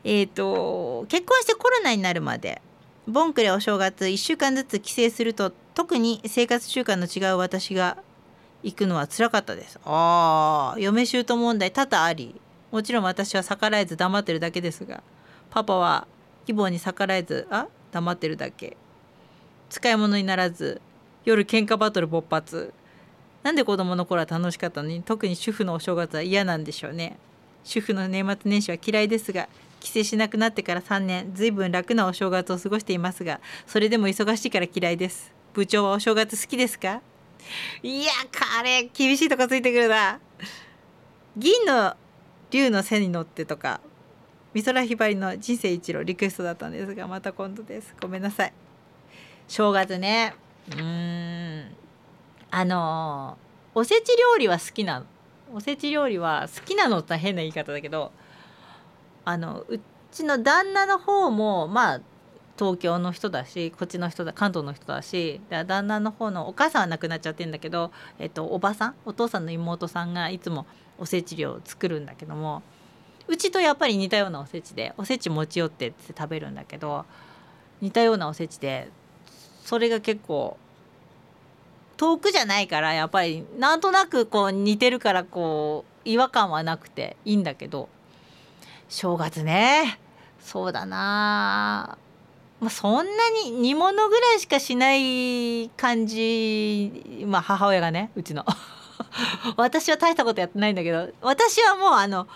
[0.05, 2.61] えっ、ー、と結婚してコロナになるまで
[3.07, 7.97] ボンクレお正月1週間ずつ帰省すると特に生活習慣の違う私が
[8.63, 9.81] 行くのは辛かったです。
[9.85, 12.41] ああ嫁姑問題多々あり。
[12.71, 15.03] もちろん私は逆らえず黙ってるだけですが
[15.51, 16.07] パパは
[16.47, 18.77] 希望に逆らえずあ黙ってるだけ。
[19.69, 20.81] 使い物にならず
[21.25, 22.73] 夜喧嘩バトル勃発。
[23.43, 27.17] なんで子供の頃は楽しかったのに特に主婦のお正月は嫌なんでしょうね。
[27.65, 29.49] 主婦の年末年始は嫌いですが
[29.81, 35.33] 帰省しなくなってから3年ずいぶん楽なお正月を過ごしていますがそれでも忙しいから嫌いです。
[35.55, 37.01] 部長はお正月好きですか？
[37.83, 40.21] いや彼厳しいとこついてくるな。
[41.37, 41.95] 銀の
[42.51, 43.81] 竜の背に乗ってとか
[44.53, 47.95] 美空ひばりの人生一路リクエストだったんですがまた今度です。
[48.01, 48.53] ごめんなさい。
[49.47, 50.35] 正月ね。
[50.77, 51.67] うん。
[52.51, 53.39] あの
[53.75, 55.07] おせち料理は好きなの
[55.55, 58.13] おせち料理は好きなのって変な言い方だけど
[59.25, 59.81] あのう
[60.11, 62.01] ちの旦那の方もまあ
[62.59, 70.67] 東京の人だしこっちの人だ関東の人だし旦那の方のお母さんは亡くなっちゃってんだけど、えっと、おばさんお父さんの妹さんがいつも
[71.01, 72.63] おせち料を作るんだけども
[73.27, 77.05] うちとやっぱり似たようなおせちでおせち持ち寄ってって食べるんだけど
[77.81, 78.89] 似たようなおせちで
[79.65, 80.57] それが結構
[81.97, 87.89] 遠くじゃないからやっぱりなんとなくこう似てるからこう違和感はなくていいんだけど
[88.89, 89.99] 正月ね
[90.41, 91.99] そうだな。
[92.61, 98.45] まあ、そんなに煮物ぐらいしかしない感じまあ母親がねうちの。
[99.57, 102.27] 私は大したことやってないんだけど私はもうあの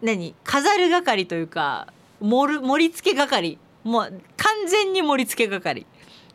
[0.00, 1.88] 何飾る係というか
[2.20, 5.86] 盛る盛り付け係もう完全に盛り付け係。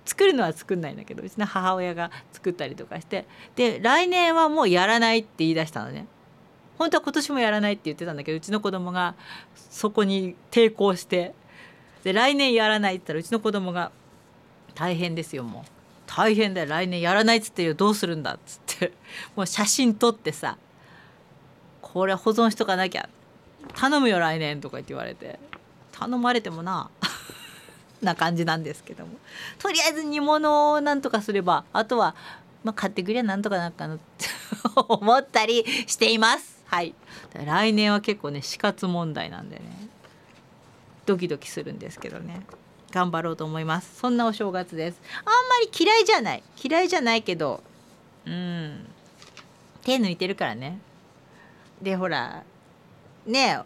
[0.06, 3.26] 作るのは作んないんだけどうちの母親が作ったりとかして。
[3.56, 6.08] で来年はもうやらないって言い出したのね。
[6.78, 9.16] 本当は今年もやらないって言ってたんだけどうちの子供が
[9.56, 11.34] そこに抵抗して。
[12.04, 13.92] で来年やらないって言ったらうちの子供が
[14.76, 15.77] 「大変ですよもう。
[16.08, 16.68] 大変だよ。
[16.68, 17.76] 来年やらないっつってよ。
[17.76, 18.94] どうするんだ」っつって。
[19.36, 20.58] もう写真撮ってさ。
[21.82, 23.08] これ保存しとかなきゃ。
[23.76, 25.40] 頼むよ来年とかって言われて。
[25.92, 26.90] 頼まれてもな。
[28.02, 29.18] な感じなんですけども。
[29.60, 31.66] とりあえず煮物をなんとかすれば。
[31.74, 32.16] あとは、
[32.64, 34.00] まあ、買ってくりゃなんとかなんかの
[34.88, 36.64] 思ったりしています。
[36.66, 36.96] はい。
[37.34, 39.64] 来年は結構ね死活問題なんでね。
[41.06, 42.42] ドキドキするんですけどね。
[42.92, 44.00] 頑張ろうと思います。
[44.00, 45.02] そんなお正月です。
[45.20, 45.32] あんま
[45.64, 46.44] り嫌いじゃない。
[46.64, 47.64] 嫌いじゃないけど
[48.26, 48.88] うん。
[49.84, 50.80] 手抜いてるからね。
[51.82, 52.44] でほら
[53.26, 53.60] ね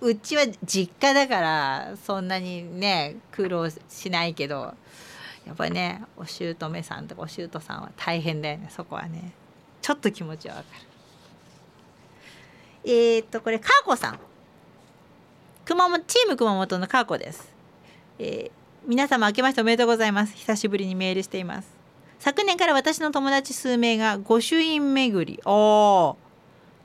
[0.00, 4.74] うちは実家だからそんなにね苦労しないけど
[5.46, 9.32] やっぱりねお姑さんとかお姑さんは大変だよねそこはね。
[9.80, 10.86] ちょっと気持ちはわかる。
[12.84, 14.18] えー、っとこれかーこさん。
[15.64, 17.52] 熊本チーム熊本のかーこです、
[18.18, 20.36] えー皆様明けましておめでとうございます。
[20.36, 21.68] 久しぶりにメールしています。
[22.20, 25.40] 昨年から私の友達数名が御朱印巡り。
[25.44, 26.16] お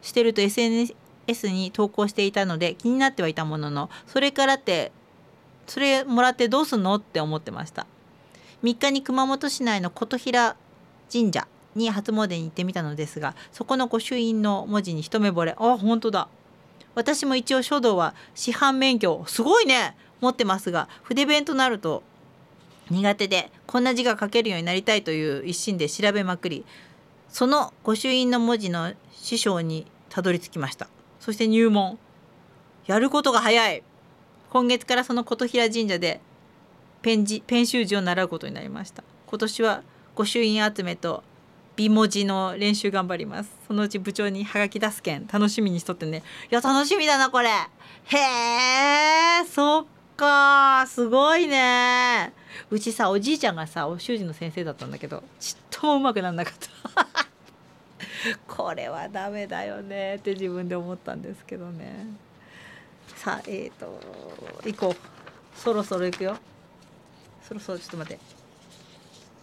[0.01, 0.95] してると SNS
[1.49, 4.91] に投稿していたので気になってはいたもののそれからって
[5.67, 7.85] それもらってどうすんのって思ってました。
[8.63, 10.55] 3日に熊本市内の琴平
[11.13, 15.51] 神社に初詣に行ってみたのですがそこの御朱印の文字に一目惚れ。
[15.51, 16.29] あ本当だ。
[16.95, 19.95] 私も一応書道は師範免許すごいね。
[20.21, 22.03] 持ってますが筆弁となると
[22.89, 26.65] 苦手でこんな字が書けるようになりたいという一心で調べまくり
[27.29, 30.87] その御朱印の文字の師匠にたどり着きました。
[31.19, 31.97] そして入門。
[32.85, 33.83] やることが早い。
[34.49, 36.19] 今月からその琴平神社で
[37.01, 39.03] ペン字ペン習字を習うことになりました。
[39.27, 39.83] 今年は
[40.15, 41.23] 御朱印集めと
[41.77, 43.51] 美文字の練習頑張ります。
[43.65, 46.23] そのうち部長にハガキ出すけん楽しみにしとってね。
[46.51, 47.49] いや楽しみだなこれ。
[47.49, 47.53] へ
[49.41, 49.85] えそっ
[50.21, 50.85] か。
[50.85, 52.31] すごいね。
[52.69, 56.53] うちさおじいちゃんがさお習字の先生だったんだけどちっともうまくなんなかっ
[56.95, 57.07] た。
[58.47, 62.05] これはダメだよねって自分で思ったんですけどね。
[63.15, 63.99] さあえっ、ー、と
[64.63, 65.59] 行こう。
[65.59, 66.37] そろそろ行くよ。
[67.47, 68.23] そろそろちょっと待って。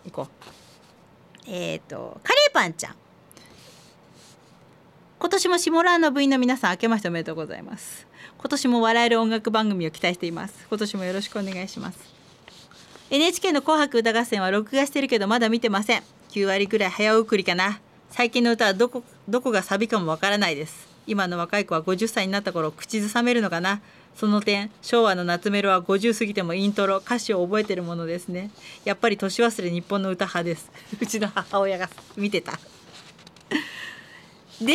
[0.05, 0.29] 行こう。
[1.47, 2.95] えっ、ー、とカレーパンちゃん。
[5.19, 8.08] 今年も下ラーの部員の皆さん明けましておめでとうございます。
[8.39, 10.67] 今年も笑える音楽番組を期待しています。
[10.69, 11.99] 今年もよろしくお願いします。
[13.11, 16.03] NHK の紅白歌合戦は録画してるけどまだ見てません。
[16.31, 17.81] 9割ぐらい早送りかな。
[18.11, 20.89] 最近の歌はどこどこがサビかもわからないです。
[21.07, 23.81] 今の若い子は50歳になった頃口ずさめるのかな。
[24.15, 28.51] その点昭和の夏メロは50過ぎてもイントロ歌詞を覚えてるものですね。
[28.85, 30.71] やっぱり年忘れ日本の歌派です。
[31.01, 32.59] うちの母親が見てた。
[34.61, 34.75] で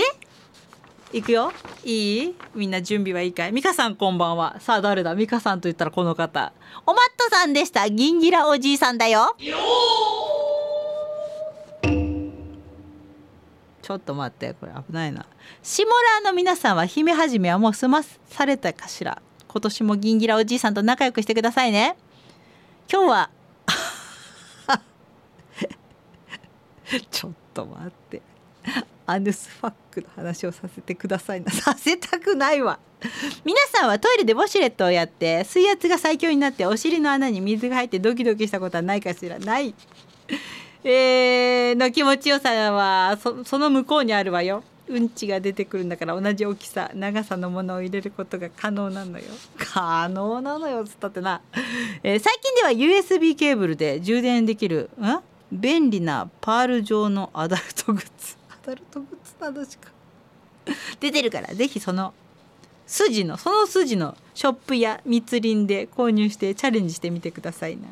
[1.14, 1.54] 行くよ。
[1.84, 2.36] いい？
[2.56, 3.52] みんな準備はいいかい？
[3.52, 4.60] 美香さんこんばんは。
[4.60, 5.14] さあ誰だ？
[5.14, 6.52] 美香さんと言ったらこの方。
[6.88, 7.88] おまっとさんでした。
[7.88, 9.36] ギンギラおじいさんだよ。
[13.84, 14.56] ちょっと待って。
[14.56, 15.28] これ危ないな。
[15.62, 19.22] 下ラーの皆さんは姫はじめはもう済まされたかしら？
[19.48, 21.96] 今年もギンギラおじいさんと仲良くしてくださいね。
[22.92, 23.30] 今日は
[27.12, 28.24] ちょっと待って。
[29.06, 31.52] アヌスファックの話をさせてくださいな。
[31.54, 32.80] させたくないわ。
[33.44, 39.76] 皆さんはトイレでウォシュレットをやって水圧が最強になってお尻の穴に水が入ってドキドキしたことはないかしらない。
[40.86, 44.64] えー、の気持ちよさはそその向こうにあるわよ。
[44.88, 49.26] うんちが出てくるんだから同じ大きさ長さのものを入れることが可能なのよ。
[49.58, 51.42] 可能なのよつったってな、
[52.04, 55.20] えー、最近では USB ケーブルで充電できるん？
[55.54, 58.43] 便利なパール状のアダルトグッズ。
[58.64, 59.90] アダルトグッズなどしか。
[61.00, 62.14] 出てるからぜひその
[62.88, 67.84] 筋のその筋のショップや密林で購入してチャレンジしてみてくださいな。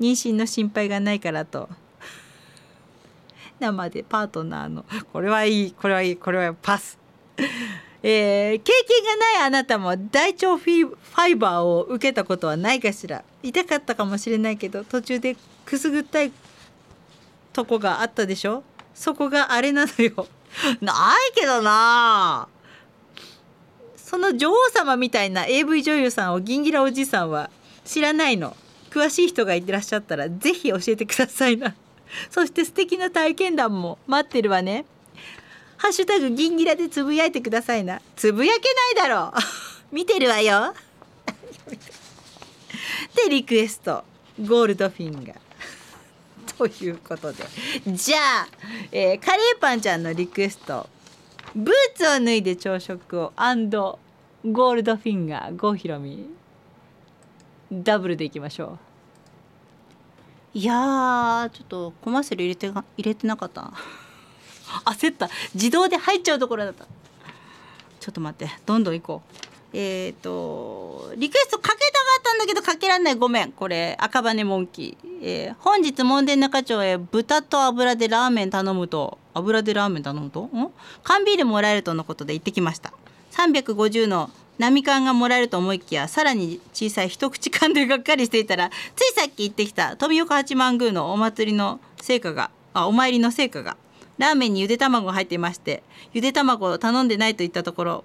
[0.00, 1.68] 妊娠の心配がないからと。
[3.58, 4.84] 生でパートナーの。
[5.12, 6.96] これはいいこれはいいこれはパス、
[8.02, 13.24] えー、経験がないあなたも大腸フィファイバーを受けたことはないかしら。
[13.42, 16.32] 痛かったかもしれないけど途中でくすぐったい
[17.52, 18.62] とこがあったでしょ？
[18.98, 20.26] そこがあれなのよ。
[20.82, 22.48] ないけどな。
[23.96, 27.48] その女王様みたいな AV 女優さんをギンギラおじさんは
[27.84, 28.56] 知らないの。
[28.90, 31.76] 詳しい人がいらっしゃったらぜひ教えてくださいな。
[32.28, 34.84] そして素敵な体験談も待ってるわね。
[35.76, 38.00] ハッシュタグギンギラでつぶやいてくださいな。
[38.16, 38.60] つぶやけ
[38.96, 39.40] ないだろう。
[39.94, 40.74] 見てるわよ。
[43.14, 44.02] でリクエスト。
[44.40, 45.47] ゴールドフィンガー。
[46.58, 47.44] ということで。
[47.86, 48.48] じゃあ、
[48.90, 50.88] えー、カレーパンちゃんのリクエスト。
[51.54, 53.32] ブーツを脱いで朝食を
[54.44, 56.26] ゴールドフィンガー郷ひろみ。
[57.72, 58.78] ダブルでいきましょ
[60.54, 60.58] う。
[60.58, 63.72] いやちょっとコマーシャル入れて入れてなかった。
[64.84, 65.30] 焦った。
[65.54, 66.86] 自動で入っちゃうところだった。
[68.00, 68.52] ちょっと待って。
[68.66, 69.36] どんどん行こう。
[69.72, 71.97] えっ、ー、とリクエストかけた
[72.28, 73.14] ったんだけどかけらんない。
[73.14, 73.52] ごめん。
[73.52, 80.42] これ赤羽モンキー、えー、本日門田中町へ豚と油でラーメン頼むと油でラーメン頼むと？
[80.42, 80.72] ん？
[81.02, 82.92] 缶ビールもらえるとのことで行ってきました。
[83.32, 93.76] 350の波缶がもらえると思いきやさらに小さい一口缶でがっかりしていたらついさっき行ってきた富岡八幡宮のお祭りの成果があお参りの成果が
[94.18, 98.04] ラーメンにゆで卵入っていましてゆで卵を頼んでないと言ったところ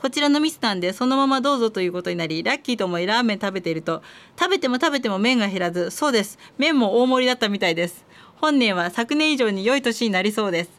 [0.00, 4.02] こちらのミスなんでそのままどうぞということになりラッキーと思いラーメン食べていると
[4.38, 6.38] 食べても食べても麺が減らずそうです。
[6.56, 8.06] 麺も大盛りだったみたいです。
[8.36, 10.70] 本年は昨年以上に良い年になりそうです。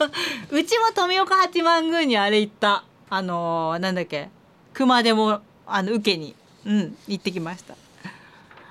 [0.50, 2.84] うちも富岡八幡宮にあれ行った。
[3.10, 4.30] あのー、なんだっけ。
[4.72, 6.34] 熊でもあの受けに。
[6.64, 7.74] うん行ってきました。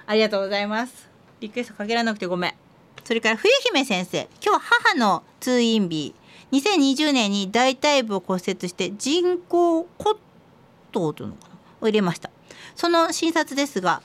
[0.07, 1.09] ありがとうございます。
[1.41, 2.53] リクエストかけらなくてごめん。
[3.03, 4.27] それから冬姫先生。
[4.43, 6.15] 今日母の通院日。
[6.51, 10.19] 2020年に大腿部を骨折して人工骨
[10.91, 12.29] 頭というのかなを入れました。
[12.75, 14.01] その診察ですが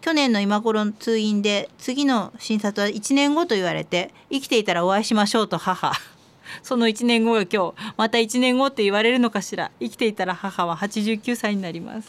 [0.00, 5.92] 去年の今頃の通院で次の診察は1年後と言われて生きていたらお会いしましょうと母。
[6.62, 9.72] その1年後が今日また1年後って言われるのかしら。
[9.80, 12.08] 生きていたら母は89歳になります。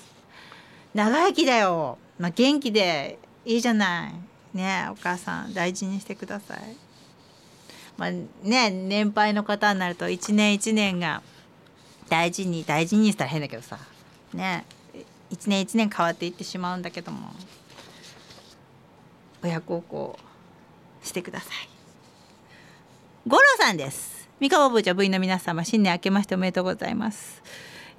[0.94, 4.14] 長生きだよ、まあ、元気でいいじゃない。
[4.56, 6.87] ねお母さん大事にしてください。
[7.98, 11.22] まあね年配の方になると一年一年が
[12.10, 13.78] 大事に大事にしたら変だけどさ。
[14.34, 14.66] ね
[15.30, 17.34] 一年一年変わっていってしまうんだけども
[19.44, 20.18] 親孝行
[21.04, 21.70] してください。
[23.28, 24.30] 五郎さんです。
[24.40, 27.42] 三河部長部員の皆様新年明けましておめでとうございます。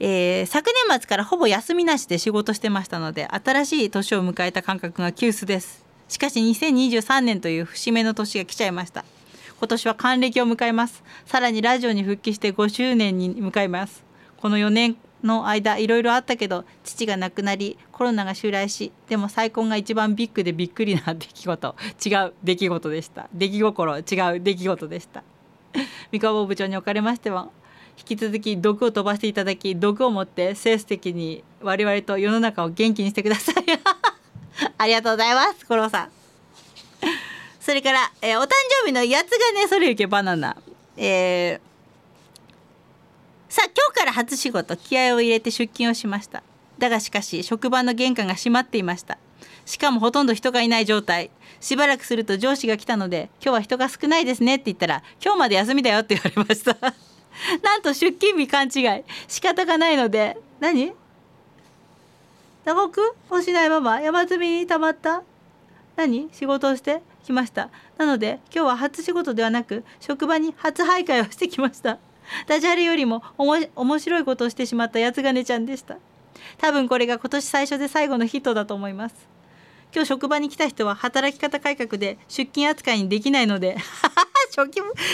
[0.01, 5.85] えー、昨年末からほぼ休みなしで仕事してましたので新しい年を迎えた感覚が急須です。
[6.09, 9.05] しかし2023年という節目の年が来ちゃいました。
[9.59, 11.03] 今年は還暦を迎えます。
[11.27, 14.05] さらにラジオに復帰して5周年に向かいます。
[14.37, 21.75] この4年の間いろいろあったけど父が亡くなりコロナが襲来しでも再婚が一番ビッグでびっくりな出来事。
[22.07, 23.29] 違う出来事でした。
[23.33, 24.05] 出来心違う
[24.41, 25.25] 出来事でした。
[26.13, 27.51] 三河部長におかれましては
[27.99, 33.55] 引き続き毒を飛ばしていただき毒を持ってセス的に我々と世の中を元気にしてください。
[34.79, 36.18] ありがとうございます五郎さん。
[37.69, 38.49] それから、えー、お誕
[38.83, 40.57] 生日のやつがねそれゆけバナナ。
[40.97, 41.61] えー、
[43.51, 46.43] さあ今日から初仕事気合を入れて出勤をしました。
[46.79, 49.19] だがしかし職場の玄関が閉まっていました。
[49.67, 51.31] しかもほとんど人がいない状態。
[51.61, 56.75] しばらくすると上司が来たので「今日は人が少ないですね」って言ったら「今日まで休みだよ」って言われました。
[57.63, 59.05] なんと出勤日勘違い。
[59.29, 60.95] 仕方がないので何？
[62.65, 63.13] 打撲？
[63.29, 64.01] をしないまま？
[64.01, 65.23] 山積みにたまった？
[65.97, 66.31] 何？
[66.33, 67.03] 仕事をして？
[67.29, 67.69] きました。
[67.99, 71.99] なので今日は初仕事ではなく職場に初徘徊をしてきました。
[72.47, 75.99] ダジャレよりもおも面白いことをしてしまったやつがねちゃんでした。
[76.57, 79.15] 多分これが今年最初で最後のヒットだと思います。
[79.95, 83.79] 今日職場に来た人は働き方改革で出勤扱いにできないので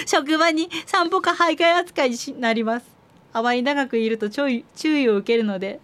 [0.07, 2.87] 職場に散歩か徘徊扱いになります。
[3.33, 5.81] あまり長くいると注意注意を受けるので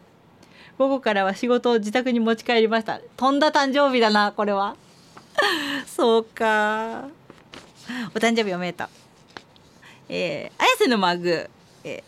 [0.78, 3.00] 午後からは仕事を自宅に持ち帰りました。
[3.16, 4.76] とんだ誕生日だなこれは。
[5.86, 7.08] そうか。
[8.14, 8.88] お誕生日おめでとう。
[10.08, 11.48] えー、綾瀬のマグ、
[11.84, 12.02] えー、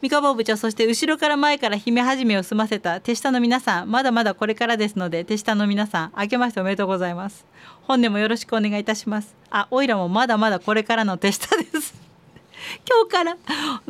[0.00, 7.44] 三河部長そして後ろから前から姫始めを済ませた手下の皆さんまだまだこれからですので手下の皆さん明けましておめでとうございます。
[7.82, 9.34] 本年もよろしくお願いいたします。
[9.50, 11.94] あおいらもまだまだこれからの手下です。
[12.88, 13.36] 今日から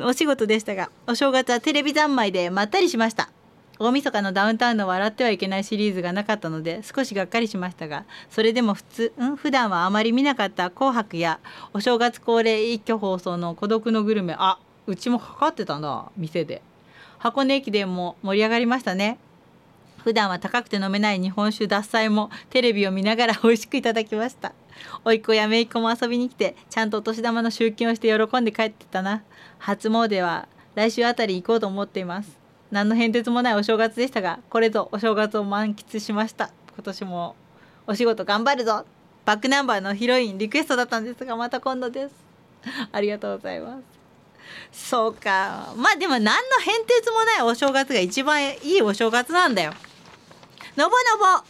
[0.07, 3.29] お仕事でしたがお正月はテレビ三昧でまったりしました。
[3.81, 11.40] 大晦日のダウンタウンの笑ってはいけないシリーズがなかったので少しがっかりしましたがそれでも普通、うん、普段はあまり見なかった紅白や
[11.73, 14.35] お正月恒例一挙放送の孤独のグルメ。
[14.39, 16.62] あうちもかかってたな店で。
[17.19, 19.19] 箱根駅伝も盛り上がりましたね。
[20.05, 24.52] 普段は高くて飲めない日本酒獺祭もテレビを見ながら 美味しくいただきました。
[25.05, 29.23] 甥っ子や姪っ子も遊びに来てちゃんとお年玉の集金をして喜んで帰ってたな。
[29.59, 32.40] 初詣は来週あたり行こうと思っています。
[32.71, 36.51] 何の変哲もないお正月でしたがこれぞお正月を満喫しました。
[36.75, 37.37] 今年も
[37.87, 38.85] お仕事頑張るぞ。
[39.25, 42.15] バックナンバーのヒロインリクエストだったんですがまた今度です。
[42.93, 43.79] ありがとうございま
[44.73, 44.91] す。
[44.91, 45.73] そうか。
[45.77, 46.33] まあでも何の
[46.63, 49.73] 変哲もないお正月が一番いいお正月なんだよ。
[50.77, 51.45] のぼのぼ。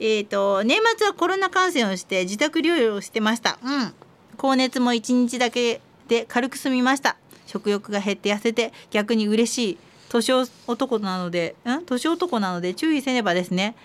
[0.00, 3.58] えっ、ー、と年末はコロナ感染をして自宅療養してました。
[3.62, 3.94] うん。
[4.36, 7.16] 高熱も1日だけで軽く済みました。
[7.54, 9.78] 食欲が減って痩せて逆に嬉しい。
[10.08, 10.32] 年
[10.66, 11.84] 男なのでん？
[11.86, 13.76] 年男なので注意せねばですね。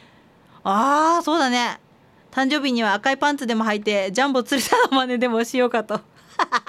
[0.63, 1.79] あーそうだね。
[2.31, 6.01] 誕生日には赤いパンツでも履いてジャンボ釣りたの真似でもしようかと。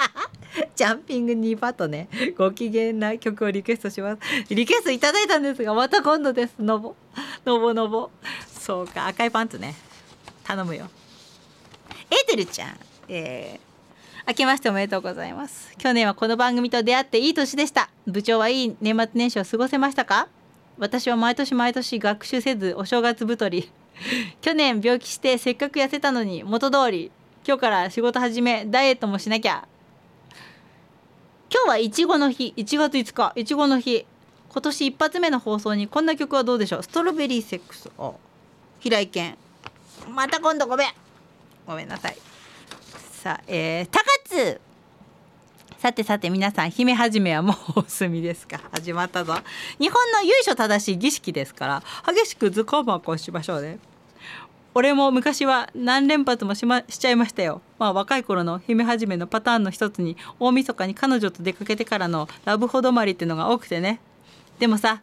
[0.76, 2.08] ジャンピングニーパットね。
[2.36, 4.54] ご機嫌な曲をリクエストします。
[4.54, 6.54] リクエストいただいたんですがまた今度です。
[6.58, 6.94] のぼ
[7.46, 8.10] のぼのぼ。
[8.46, 9.74] そうか赤いパンツね。
[10.44, 10.90] 頼むよ。
[12.10, 12.78] エーテルちゃん。
[13.08, 13.69] えー
[14.30, 15.76] 明けましておめでとうございます。
[15.76, 17.90] 去年はこの番組と出会っていい年でした。
[18.06, 20.28] 部長はいい年末年始を過ごせましたか？
[20.78, 23.72] 私は毎年毎年学習せずお正月太り。
[24.40, 27.10] 去年病気してせっかく痩せたのに元通り
[27.44, 29.66] 今日から仕事始めダイエットもしなきゃ。
[31.52, 32.54] 今日はいちごの日。
[32.56, 34.06] 1月5日いちごの日。
[34.48, 36.82] 今年一発目の放送にこんな曲はどうでしょう？
[36.84, 37.90] ストロベリーセックス。
[38.78, 39.36] 平井堅。
[40.08, 40.88] また今度ごめん。
[41.66, 42.16] ごめんなさい。
[43.22, 44.58] さあえー、高津。
[45.76, 48.58] さてさて皆さん姫始めはもう お済みですか？
[48.72, 49.34] 始まったぞ。
[49.78, 53.78] 日本の由緒正しい儀式ですから激しく図工箱をしましょうね。
[54.72, 57.60] 俺も昔は何連発もし,、ま、しちゃいましたよ。
[57.78, 64.00] まあ若い頃の姫始めのパターンの一つに大晦日に彼女と出かけてからのラブホ止まりってのが多くてね。
[64.58, 65.02] でもさ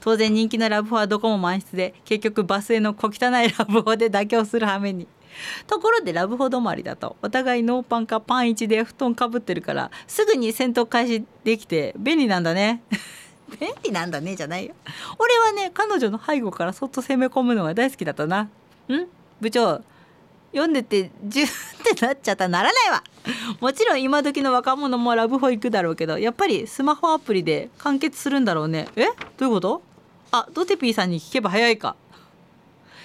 [0.00, 5.06] 当然人気のラブホはどこも満室で結局バスへの小汚いラブホで妥協する羽目に。
[5.66, 12.82] ところでラブホ止まりだとお互いノーパンかパン1で布団かぶってるからすぐに戦闘開始できて便利なんだね。
[13.60, 14.74] 便利なんだねじゃないよ。
[15.18, 18.42] 俺はね彼女の背後からそっと攻め込むのが大好きだったな。
[18.42, 18.50] ん？
[19.40, 19.80] 部長
[20.52, 22.48] 読んでてジュってなっちゃった。
[22.48, 23.02] ならないわ。
[23.60, 28.88] もちろん今時の若者もラブホ行くだろうけどやっぱりスマホアプリで完結するんだろうね。
[28.96, 29.06] え？
[29.38, 29.82] どういうこと？
[30.30, 31.96] あドテピーさんに聞けば早いか。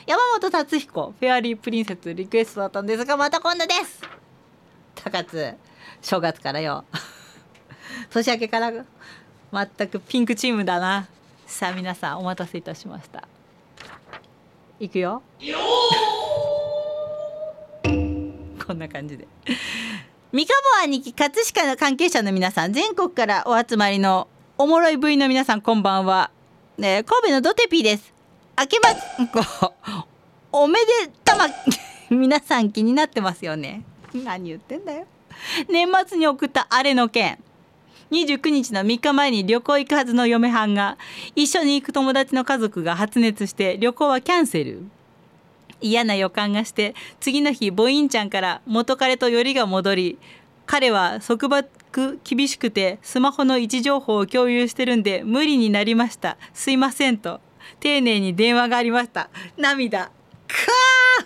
[0.05, 4.01] 山本達彦フェアリープリンセスリクエストだったんですがまた今度です。
[4.95, 5.55] 高津
[6.01, 6.83] 正月からよ。
[8.11, 8.71] 年明けから
[9.53, 11.07] 全くピンクチームだな。
[11.45, 13.25] さあ皆さんお待たせいたしました。
[14.79, 15.23] いくよ。
[18.65, 19.25] こんな感じで。
[20.33, 24.27] 三河兄貴葛飾の関係者の皆さん全国からお集まりの
[24.57, 26.31] おもろい部員の皆さんこんばんは、
[26.77, 28.12] ね、神戸のドテピーです。
[28.57, 28.89] 明けま
[30.51, 31.45] おめでたま
[32.09, 33.81] 皆さん気になってますよね。
[34.13, 35.07] 何言ってんだよ。
[35.67, 37.39] 年末に送ったあれの件。
[38.11, 40.99] 29日の3日前に旅行行くはずの嫁はんが
[41.35, 44.83] 一緒に行く友達の家族が発熱して旅行はキャンセル。
[45.81, 50.19] 嫌な予感がして次の日母音ちゃんから元彼とよりが戻り
[50.65, 56.37] 彼は束縛厳しくてスマホの位置情報を共有してるんで無理になりました。
[56.53, 57.41] すいませんと
[57.83, 59.29] 丁寧に電話がありました。
[59.57, 60.05] 涙。
[60.05, 60.11] か
[61.19, 61.25] あ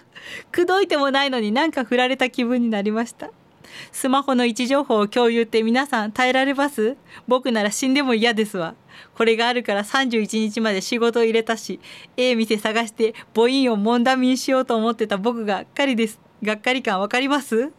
[0.52, 3.30] 口説いてもないのになんか振られた気分になりました。
[3.92, 6.98] スマホの位置情報を共有って皆さん耐えられます？
[7.28, 8.74] 僕なら死んでも嫌ですわ。
[9.14, 11.80] これがあるから31日まで仕事を入れたし
[12.18, 16.20] ええ店探して母音をもんだみにしようと思ってた僕がっかりです。
[16.42, 17.72] がっかり感わかります？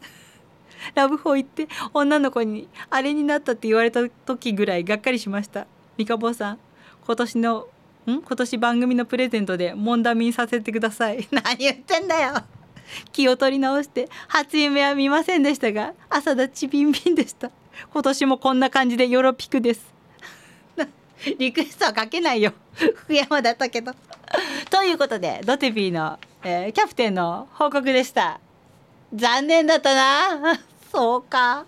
[0.94, 5.66] ラブホ行って女の子にあれになったって言われた時ぐらいがっかりしました。
[5.96, 6.58] ミカボさん
[7.04, 7.66] 今年の
[8.08, 8.22] ん？
[8.22, 11.28] 今年番組のプレゼントでもんだみさせてください。
[11.32, 12.34] 何言ってんだよ。
[13.12, 17.50] 気を取り直して初夢は見ませんでしたが朝だちビンビンでした。
[17.92, 19.94] 今年もこんな感じでヨロピクです。
[21.38, 22.52] リクエストは書けないよ。
[22.74, 23.92] 福山だったけど。
[24.70, 28.40] ということでドテピーの、えー、キャプテンの報告でした。
[29.14, 30.60] 残念だったな。
[30.92, 31.64] そうか。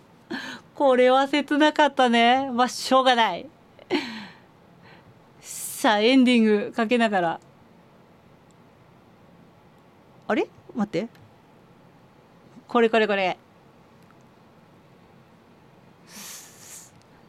[0.75, 2.51] これは切なかったね。
[2.53, 3.47] まあしょうがない。
[5.81, 7.41] さあエンディングかけながら。
[10.29, 10.47] あれ？
[10.75, 11.09] 待って。
[12.69, 13.39] これこれこれ。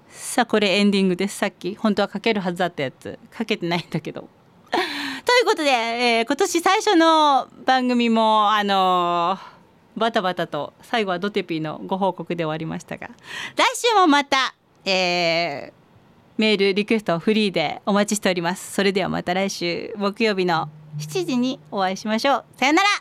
[0.10, 1.38] さあこれエンディングです。
[1.38, 1.78] さっき。
[1.78, 3.18] 本当はかけるはずだったやつ。
[3.30, 4.28] かけてないんだけど。
[4.70, 4.82] とい
[5.44, 13.12] うことで、えー、今年最初の番組もあのー、バタバタと最後はドテピーのご報告で終わりましたが。
[13.56, 14.54] 来週もまた、
[14.84, 15.81] えー、
[16.42, 18.74] メールリクエストフリーでお待ちしております。
[18.74, 22.46] それではまた来週木曜日の7時にお会いしましょう。
[22.58, 22.90] さよなら。